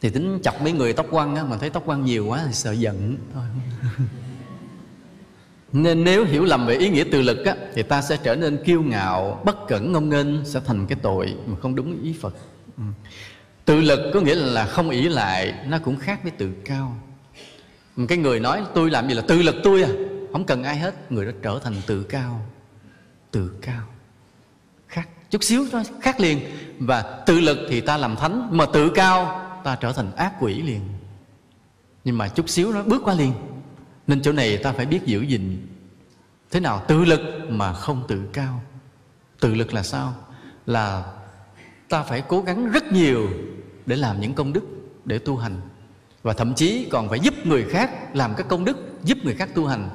[0.00, 2.52] Thì tính chọc mấy người tóc quăng á mà thấy tóc quăng nhiều quá thì
[2.52, 3.44] sợ giận thôi.
[5.72, 8.64] Nên nếu hiểu lầm về ý nghĩa từ lực á, thì ta sẽ trở nên
[8.64, 12.34] kiêu ngạo bất cẩn ngông nghênh sẽ thành cái tội mà không đúng ý phật.
[12.76, 12.82] Ừ
[13.72, 16.96] tự lực có nghĩa là không ỷ lại, nó cũng khác với tự cao.
[17.96, 19.88] Một cái người nói, tôi làm gì là tự lực tôi à?
[20.32, 22.46] Không cần ai hết, người đó trở thành tự cao.
[23.30, 23.82] Tự cao.
[24.88, 26.40] Khác, chút xíu nó khác liền.
[26.78, 30.62] Và tự lực thì ta làm thánh, mà tự cao, ta trở thành ác quỷ
[30.62, 30.80] liền.
[32.04, 33.32] Nhưng mà chút xíu nó bước qua liền.
[34.06, 35.66] Nên chỗ này ta phải biết giữ gìn.
[36.50, 38.62] Thế nào tự lực mà không tự cao?
[39.40, 40.14] Tự lực là sao?
[40.66, 41.04] Là
[41.88, 43.28] ta phải cố gắng rất nhiều
[43.86, 44.62] để làm những công đức
[45.04, 45.60] để tu hành.
[46.22, 49.48] Và thậm chí còn phải giúp người khác làm các công đức giúp người khác
[49.54, 49.88] tu hành.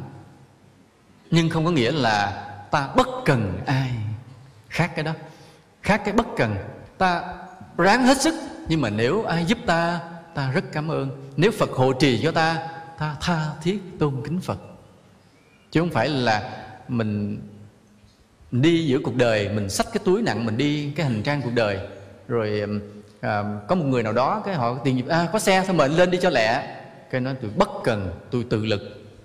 [1.32, 3.92] Nhưng không có nghĩa là ta bất cần ai
[4.70, 5.12] khác cái đó.
[5.82, 6.56] Khác cái bất cần,
[6.98, 7.36] ta
[7.78, 8.34] ráng hết sức.
[8.70, 10.00] Nhưng mà nếu ai giúp ta
[10.36, 11.32] ta rất cảm ơn.
[11.38, 12.68] Nếu phật hộ trì cho ta
[13.00, 14.60] ta tha thiết tôn kính phật.
[15.72, 17.42] Chứ không phải là mình
[18.52, 21.54] đi giữa cuộc đời, mình xách cái túi nặng, mình đi cái hành trang cuộc
[21.56, 21.80] đời.
[22.28, 22.64] Rồi
[23.22, 25.92] à, có một người nào đó cái họ tiền dịp à có xe thôi mệnh
[25.92, 26.78] lên đi cho lẹ.
[27.10, 28.82] Cái nó tôi bất cần tôi tự lực.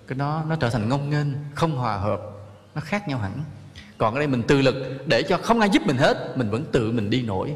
[0.07, 2.21] Cái nó nó trở thành ngông nghênh không hòa hợp
[2.75, 3.43] nó khác nhau hẳn.
[3.97, 6.65] Còn ở đây mình tự lực để cho không ai giúp mình hết mình vẫn
[6.71, 7.55] tự mình đi nổi.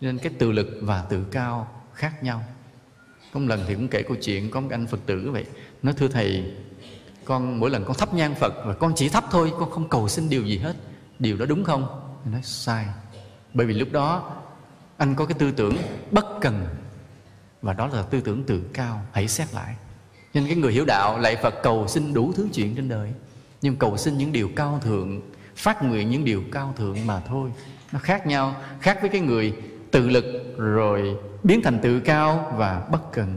[0.00, 2.42] Nên cái tự lực và tự cao khác nhau.
[3.32, 5.44] Có một lần thì cũng kể câu chuyện có một anh phật tử vậy.
[5.82, 6.54] Nó thưa thầy
[7.24, 10.08] con mỗi lần con thắp nhang phật và con chỉ thắp thôi con không cầu
[10.08, 10.76] xin điều gì hết.
[11.18, 12.00] Điều đó đúng không?
[12.24, 12.86] Anh nói sai.
[13.54, 14.32] Bởi vì lúc đó
[14.96, 15.76] anh có cái tư tưởng
[16.10, 16.66] bất cần.
[17.62, 19.02] Và đó là tư tưởng tự cao.
[19.12, 19.74] Hãy xét lại.
[20.34, 23.12] Nên cái người hiểu đạo lại phật cầu xin đủ thứ chuyện trên đời.
[23.62, 25.20] Nhưng cầu xin những điều cao thượng,
[25.56, 27.50] phát nguyện những điều cao thượng mà thôi.
[27.92, 29.54] Nó khác nhau, khác với cái người
[29.90, 30.24] tự lực
[30.56, 33.36] rồi biến thành tự cao và bất cần.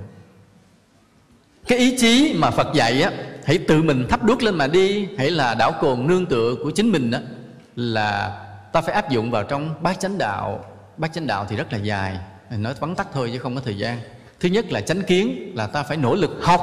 [1.67, 3.11] Cái ý chí mà phật dạy á,
[3.45, 5.07] hãy tự mình thắp đuốc lên mà đi.
[5.17, 7.19] Hãy là đảo cồn nương tựa của chính mình đó
[7.75, 8.39] là
[8.71, 10.65] ta phải áp dụng vào trong bát chánh đạo
[10.97, 12.19] bát chánh đạo thì rất là dài,
[12.49, 13.99] nói vắn tắt thôi chứ không có thời gian.
[14.39, 16.61] Thứ nhất là chánh kiến, là ta phải nỗ lực học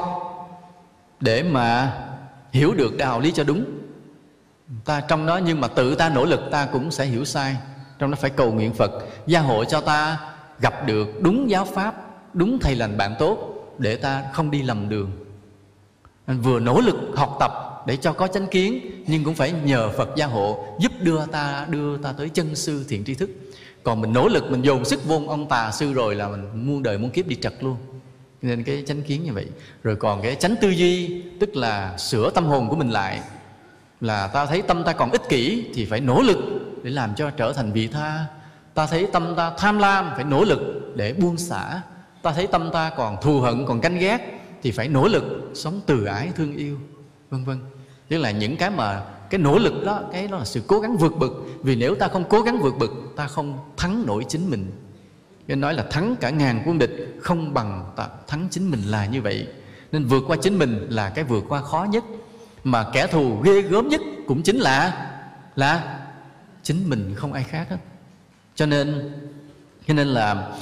[1.19, 1.97] để mà
[2.51, 3.65] hiểu được đạo lý cho đúng.
[4.85, 7.55] Ta trong đó nhưng mà tự ta nỗ lực, ta cũng sẽ hiểu sai.
[7.99, 8.91] Trong đó phải cầu nguyện phật,
[9.27, 10.19] gia hộ cho ta
[10.59, 11.95] gặp được đúng giáo pháp,
[12.33, 13.37] đúng thầy lành bạn tốt
[13.77, 15.11] để ta không đi lầm đường.
[16.27, 17.51] Nên vừa nỗ lực học tập
[17.87, 21.65] để cho có chánh kiến, nhưng cũng phải nhờ phật gia hộ giúp đưa ta
[21.69, 23.29] đưa ta tới chân sư thiện tri thức
[23.85, 26.83] còn mình nỗ lực, mình dồn sức vô ông tà sư rồi là mình muôn
[26.83, 27.77] đời muôn kiếp đi trật luôn.
[28.41, 29.45] Nên cái chánh kiến như vậy.
[29.83, 33.21] Rồi còn cái chánh tư duy, tức là sửa tâm hồn của mình lại.
[34.01, 36.37] Là ta thấy tâm ta còn ích kỷ thì phải nỗ lực
[36.83, 38.25] để làm cho trở thành vị tha.
[38.73, 40.59] Ta thấy tâm ta tham lam phải nỗ lực
[40.95, 41.81] để buông xả.
[42.21, 45.23] Ta thấy tâm ta còn thù hận, còn canh ghét thì phải nỗ lực
[45.53, 46.77] sống từ ái thương yêu,
[47.29, 47.59] vân vân.
[48.09, 50.97] Tức là những cái mà cái nỗ lực đó, cái đó là sự cố gắng
[50.97, 51.31] vượt bậc
[51.63, 54.71] vì nếu ta không cố gắng vượt bậc ta không thắng nổi chính mình.
[55.47, 59.05] Nên nói là thắng cả ngàn quân địch, không bằng ta thắng chính mình là
[59.05, 59.47] như vậy.
[59.91, 62.03] Nên vượt qua chính mình là cái vượt qua khó nhất.
[62.63, 65.07] Mà kẻ thù ghê gớm nhất cũng chính là
[65.55, 65.99] là
[66.63, 67.77] chính mình, không ai khác hết.
[68.55, 69.11] Cho nên
[69.87, 70.57] cho nên là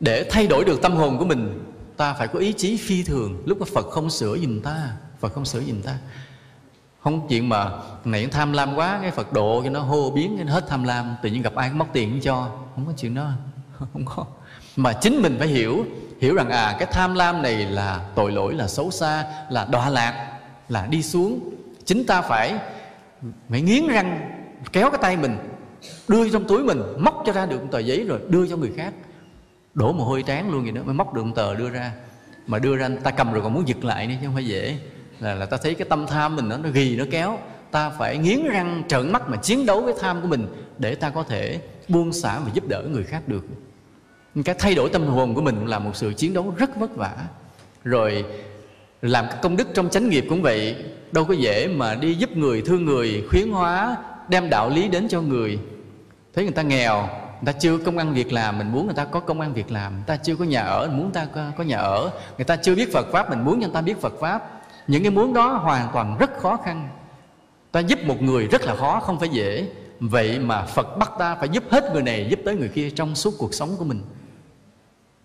[0.00, 1.64] để thay đổi được tâm hồn của mình,
[1.96, 3.42] ta phải có ý chí phi thường.
[3.46, 5.98] Lúc đó phật không sửa giùm ta, phật không sửa giùm ta
[7.06, 7.70] không chuyện mà
[8.04, 11.16] này tham lam quá, cái phật độ cho nó hô biến nó hết tham lam,
[11.22, 12.48] tự nhiên gặp ai cũng móc tiền cho.
[12.74, 13.30] Không có chuyện đó,
[13.92, 14.26] không có.
[14.76, 15.84] Mà chính mình phải hiểu
[16.20, 19.90] hiểu rằng à cái tham lam này là tội lỗi, là xấu xa, là đọa
[19.90, 20.38] lạc,
[20.68, 21.50] là đi xuống.
[21.84, 22.54] Chính ta phải
[23.48, 24.30] phải nghiến răng,
[24.72, 25.38] kéo cái tay mình,
[26.08, 28.72] đưa trong túi mình, móc cho ra được một tờ giấy rồi đưa cho người
[28.76, 28.94] khác.
[29.74, 31.92] Đổ mồ hôi trán luôn vậy đó, mới móc được một tờ đưa ra.
[32.46, 34.78] Mà đưa ra ta cầm rồi còn muốn giật lại nữa, chứ không phải dễ
[35.20, 37.38] là, là ta thấy cái tâm tham mình nó nó ghi nó kéo.
[37.70, 40.46] Ta phải nghiến răng trợn mắt mà chiến đấu với tham của mình
[40.78, 43.44] để ta có thể buông xả và giúp đỡ người khác được.
[44.44, 47.14] Cái thay đổi tâm hồn của mình là một sự chiến đấu rất vất vả.
[47.84, 48.24] Rồi
[49.02, 50.76] làm công đức trong chánh nghiệp cũng vậy.
[51.12, 53.96] Đâu có dễ mà đi giúp người thương người khuyến hóa
[54.28, 55.58] đem đạo lý đến cho người.
[56.34, 57.08] Thấy người ta nghèo
[57.42, 59.70] người ta chưa công ăn việc làm mình muốn người ta có công ăn việc
[59.70, 59.94] làm.
[59.94, 62.10] Người ta chưa có nhà ở mình muốn ta có, có nhà ở.
[62.36, 64.55] Người ta chưa biết phật pháp mình muốn cho người ta biết phật pháp
[64.86, 66.88] những cái muốn đó hoàn toàn rất khó khăn.
[67.72, 69.68] Ta giúp một người rất là khó, không phải dễ.
[70.00, 73.14] Vậy mà phật bắt ta phải giúp hết người này, giúp tới người kia trong
[73.14, 74.00] suốt cuộc sống của mình.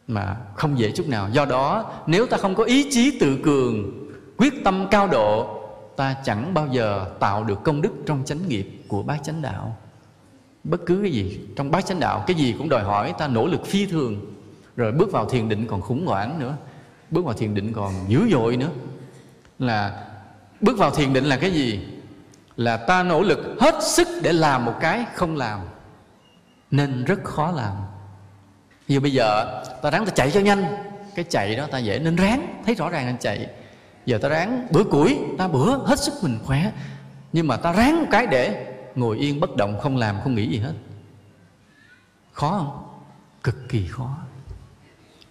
[0.07, 1.29] Mà không dễ chút nào.
[1.31, 3.91] Do đó, nếu ta không có ý chí tự cường,
[4.37, 5.57] quyết tâm cao độ,
[5.95, 9.77] ta chẳng bao giờ tạo được công đức trong chánh nghiệp của bát chánh đạo.
[10.63, 13.47] Bất cứ cái gì, trong bát chánh đạo, cái gì cũng đòi hỏi ta nỗ
[13.47, 14.19] lực phi thường.
[14.75, 16.55] Rồi bước vào thiền định còn khủng hoảng nữa,
[17.11, 18.69] bước vào thiền định còn dữ dội nữa
[19.61, 20.03] là
[20.61, 21.87] bước vào thiền định là cái gì?
[22.55, 25.59] Là ta nỗ lực hết sức để làm một cái không làm,
[26.71, 27.73] nên rất khó làm.
[28.87, 30.65] Như bây giờ, ta ráng ta chạy cho nhanh.
[31.15, 33.47] Cái chạy đó ta dễ, nên ráng, thấy rõ ràng anh chạy.
[34.05, 36.71] Giờ ta ráng bữa củi, ta bữa hết sức mình khỏe.
[37.33, 40.47] Nhưng mà ta ráng một cái để ngồi yên bất động, không làm, không nghĩ
[40.47, 40.73] gì hết.
[42.31, 42.83] Khó không?
[43.43, 44.09] Cực kỳ khó.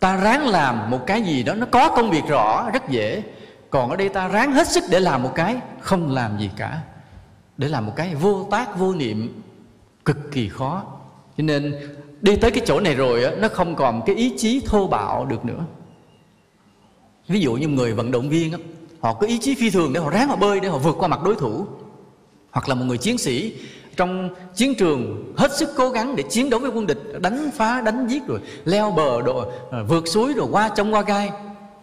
[0.01, 3.23] Ta ráng làm một cái gì đó nó có công việc rõ, rất dễ
[3.71, 6.81] còn ở đây ta ráng hết sức để làm một cái không làm gì cả.
[7.57, 9.43] Để làm một cái vô tác vô niệm
[10.05, 10.83] cực kỳ khó.
[11.39, 11.75] Cho nên
[12.21, 15.27] đi tới cái chỗ này rồi á, nó không còn cái ý chí thô bạo
[15.27, 15.65] được nữa.
[17.29, 18.59] Ví dụ như người vận động viên á,
[19.01, 21.09] họ có ý chí phi thường để họ ráng họ bơi để họ vượt qua
[21.09, 21.67] mặt đối thủ.
[22.51, 23.55] Hoặc là một người chiến sĩ
[23.97, 27.81] trong chiến trường hết sức cố gắng để chiến đấu với quân địch đánh phá
[27.81, 31.31] đánh giết rồi leo bờ đồ ờ, vượt suối rồi qua trong qua gai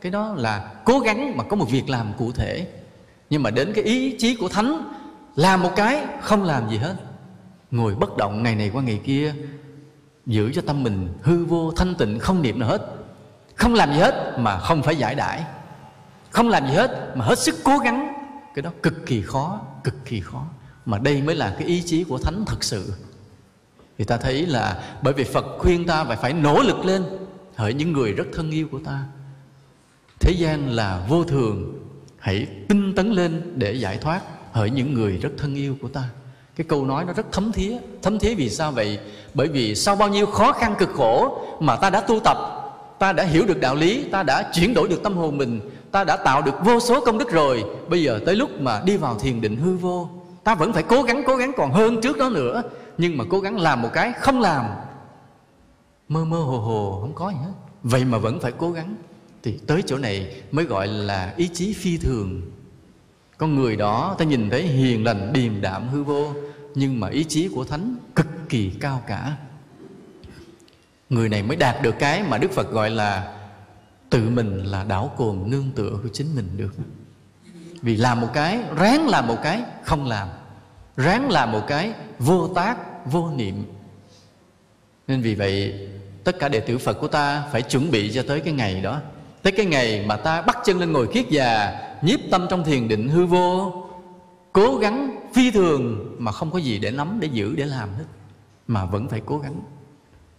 [0.02, 2.68] cái đó là cố gắng mà có một việc làm cụ thể.
[3.30, 4.94] Nhưng mà đến cái ý chí của thánh,
[5.36, 6.96] làm một cái, không làm gì hết.
[7.72, 9.34] Ngồi bất động ngày này qua ngày kia,
[10.26, 12.82] giữ cho tâm mình hư vô, thanh tịnh, không niệm nào hết.
[13.56, 15.44] Không làm gì hết mà không phải giải đãi.
[16.30, 18.14] Không làm gì hết mà hết sức cố gắng.
[18.56, 20.46] Cái đó cực kỳ khó, cực kỳ khó.
[20.86, 22.94] Mà đây mới là cái ý chí của thánh thật sự.
[23.98, 27.04] Thì ta thấy là bởi vì phật khuyên ta phải phải nỗ lực lên.
[27.56, 29.04] Hỡi những người rất thân yêu của ta
[30.20, 31.74] thế gian là vô thường.
[32.20, 36.04] Hãy tinh tấn lên để giải thoát hỡi những người rất thân yêu của ta.
[36.56, 37.78] Cái câu nói nó rất thấm thía.
[38.02, 39.00] Thấm thía vì sao vậy?
[39.34, 42.38] Bởi vì sau bao nhiêu khó khăn cực khổ mà ta đã tu tập,
[43.00, 45.60] ta đã hiểu được đạo lý, ta đã chuyển đổi được tâm hồn mình,
[45.92, 47.64] ta đã tạo được vô số công đức rồi.
[47.90, 50.10] Bây giờ tới lúc mà đi vào thiền định hư vô,
[50.44, 52.64] ta vẫn phải cố gắng cố gắng còn hơn trước đó nữa.
[52.98, 54.66] Nhưng mà cố gắng làm một cái không làm.
[56.10, 57.52] Mơ mơ hồ hồ, không có gì hết.
[57.84, 58.96] Vậy mà vẫn phải cố gắng
[59.48, 62.42] thì tới chỗ này mới gọi là ý chí phi thường.
[63.38, 66.34] Con người đó, ta nhìn thấy hiền lành, điềm đạm, hư vô,
[66.76, 69.38] nhưng mà ý chí của thánh cực kỳ cao cả.
[71.10, 73.38] Người này mới đạt được cái mà đức phật gọi là
[74.10, 76.76] tự mình là đảo cồn nương tựa của chính mình được.
[77.82, 80.28] Vì làm một cái, ráng làm một cái, không làm.
[80.98, 83.64] Ráng làm một cái, vô tác, vô niệm.
[85.08, 85.88] Nên vì vậy,
[86.24, 89.02] tất cả đệ tử phật của ta phải chuẩn bị cho tới cái ngày đó
[89.44, 92.88] tới cái ngày mà ta bắt chân lên ngồi kiết già nhiếp tâm trong thiền
[92.88, 93.74] định hư vô
[94.54, 98.06] cố gắng phi thường mà không có gì để nắm để giữ để làm hết
[98.68, 99.62] mà vẫn phải cố gắng.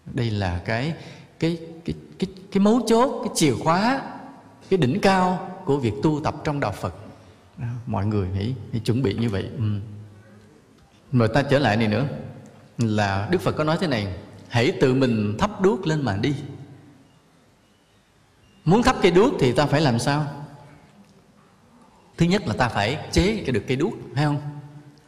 [0.07, 0.94] Đây là cái
[1.38, 4.01] cái cái cái cái mấu chốt cái chìa khóa
[4.70, 6.94] cái đỉnh cao của việc tu tập trong đạo Phật.
[7.86, 9.49] Mọi người hãy, hãy chuẩn bị như vậy.
[9.59, 9.64] Ừ.
[11.12, 12.07] rồi ta trở lại này nữa
[12.78, 14.07] là đức phật có nói thế này
[14.49, 16.34] hãy tự mình thắp đuốc lên mà đi
[18.68, 20.26] muốn thắp cây đuốc thì ta phải làm sao?
[22.16, 24.40] Thứ nhất là ta phải chế cái được cây đuốc, phải không?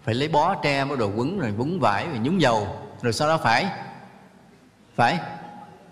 [0.02, 3.28] Phải lấy bó, tre bắt đồ quấn, rồi vúng vải, rồi nhúng dầu, rồi sau
[3.28, 3.72] đó phải
[4.94, 5.20] phải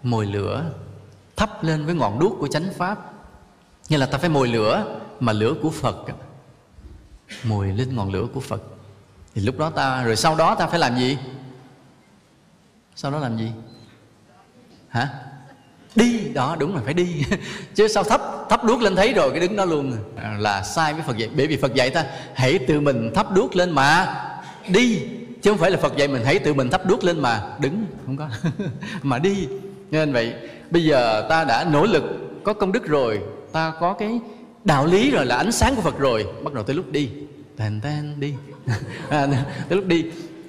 [0.03, 0.73] mồi lửa
[1.37, 3.13] thắp lên với ngọn đuốc của chánh pháp.
[3.89, 5.97] Như là ta phải mồi lửa mà lửa của phật.
[7.45, 8.63] Mồi lên ngọn lửa của phật.
[9.35, 11.19] Thì lúc đó ta, rồi sau đó ta phải làm gì?
[12.95, 13.53] Sau đó làm gì?
[14.89, 15.28] Hả?
[15.99, 16.21] Đi.
[16.35, 17.25] Đó đúng là phải đi.
[17.75, 18.21] Chứ sao thấp
[18.51, 19.93] thấp đuốc lên thấy rồi cái đứng đó luôn.
[20.17, 21.29] À, là sai với phật dạy.
[21.37, 24.15] Bởi vì phật dạy ta hãy tự mình thấp đuốc lên mà.
[24.69, 25.01] Đi.
[25.43, 27.43] Chứ không phải là phật dạy mình hãy tự mình thấp đuốc lên mà.
[27.61, 28.29] Đứng không có.
[29.03, 29.49] Mà đi.
[29.91, 30.35] Nên vậy
[30.71, 32.05] bây giờ ta đã nỗ lực
[32.45, 33.21] có công đức rồi
[33.53, 34.21] ta có cái
[34.65, 36.27] đạo lý rồi là ánh sáng của phật rồi.
[36.43, 37.09] Bắt đầu tới lúc đi.
[37.57, 38.35] Tàn tan đi.
[39.11, 39.27] À,
[39.69, 40.05] tới lúc đi.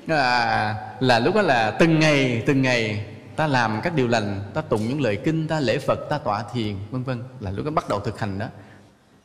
[0.07, 3.05] À, là lúc đó là từng ngày từng ngày
[3.39, 6.43] ta làm các điều lành, ta tụng những lời kinh, ta lễ phật, ta tọa
[6.53, 8.45] thiền, vân vân, là lúc đó bắt đầu thực hành đó.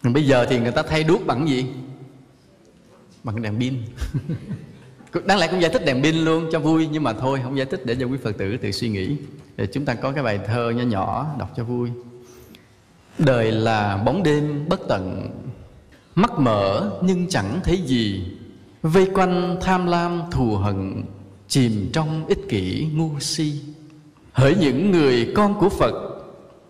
[0.02, 1.66] Còn bây giờ thì người ta thay đuốc bằng gì?
[3.24, 3.82] Bằng đèn pin.
[5.24, 7.66] Đáng lẽ cũng giải thích đèn pin luôn cho vui, nhưng mà thôi, không giải
[7.66, 9.16] thích để cho quý phật tử tự suy nghĩ.
[9.56, 11.90] Để chúng ta có cái bài thơ nhỏ nhỏ đọc cho vui.
[13.18, 15.30] Đời là bóng đêm bất tận,
[16.14, 18.32] mắt mở nhưng chẳng thấy gì.
[18.82, 21.02] Vây quanh tham lam thù hận,
[21.48, 23.73] chìm trong ích kỷ ngu si
[24.34, 25.94] hỡi những người con của phật,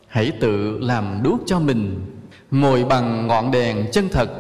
[0.07, 2.07] hãy tự làm đuốc cho mình,
[2.51, 4.31] ngồi bằng ngọn đèn chân thật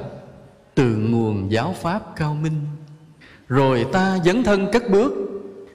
[0.75, 2.61] từ nguồn giáo pháp cao minh.
[3.49, 5.13] Rồi ta dấn thân cất bước,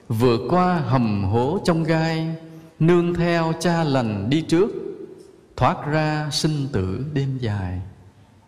[0.08, 2.34] vượt qua hầm hố trong gai,
[2.78, 4.70] nương theo cha lành đi trước,
[5.56, 7.80] thoát ra sinh tử đêm dài.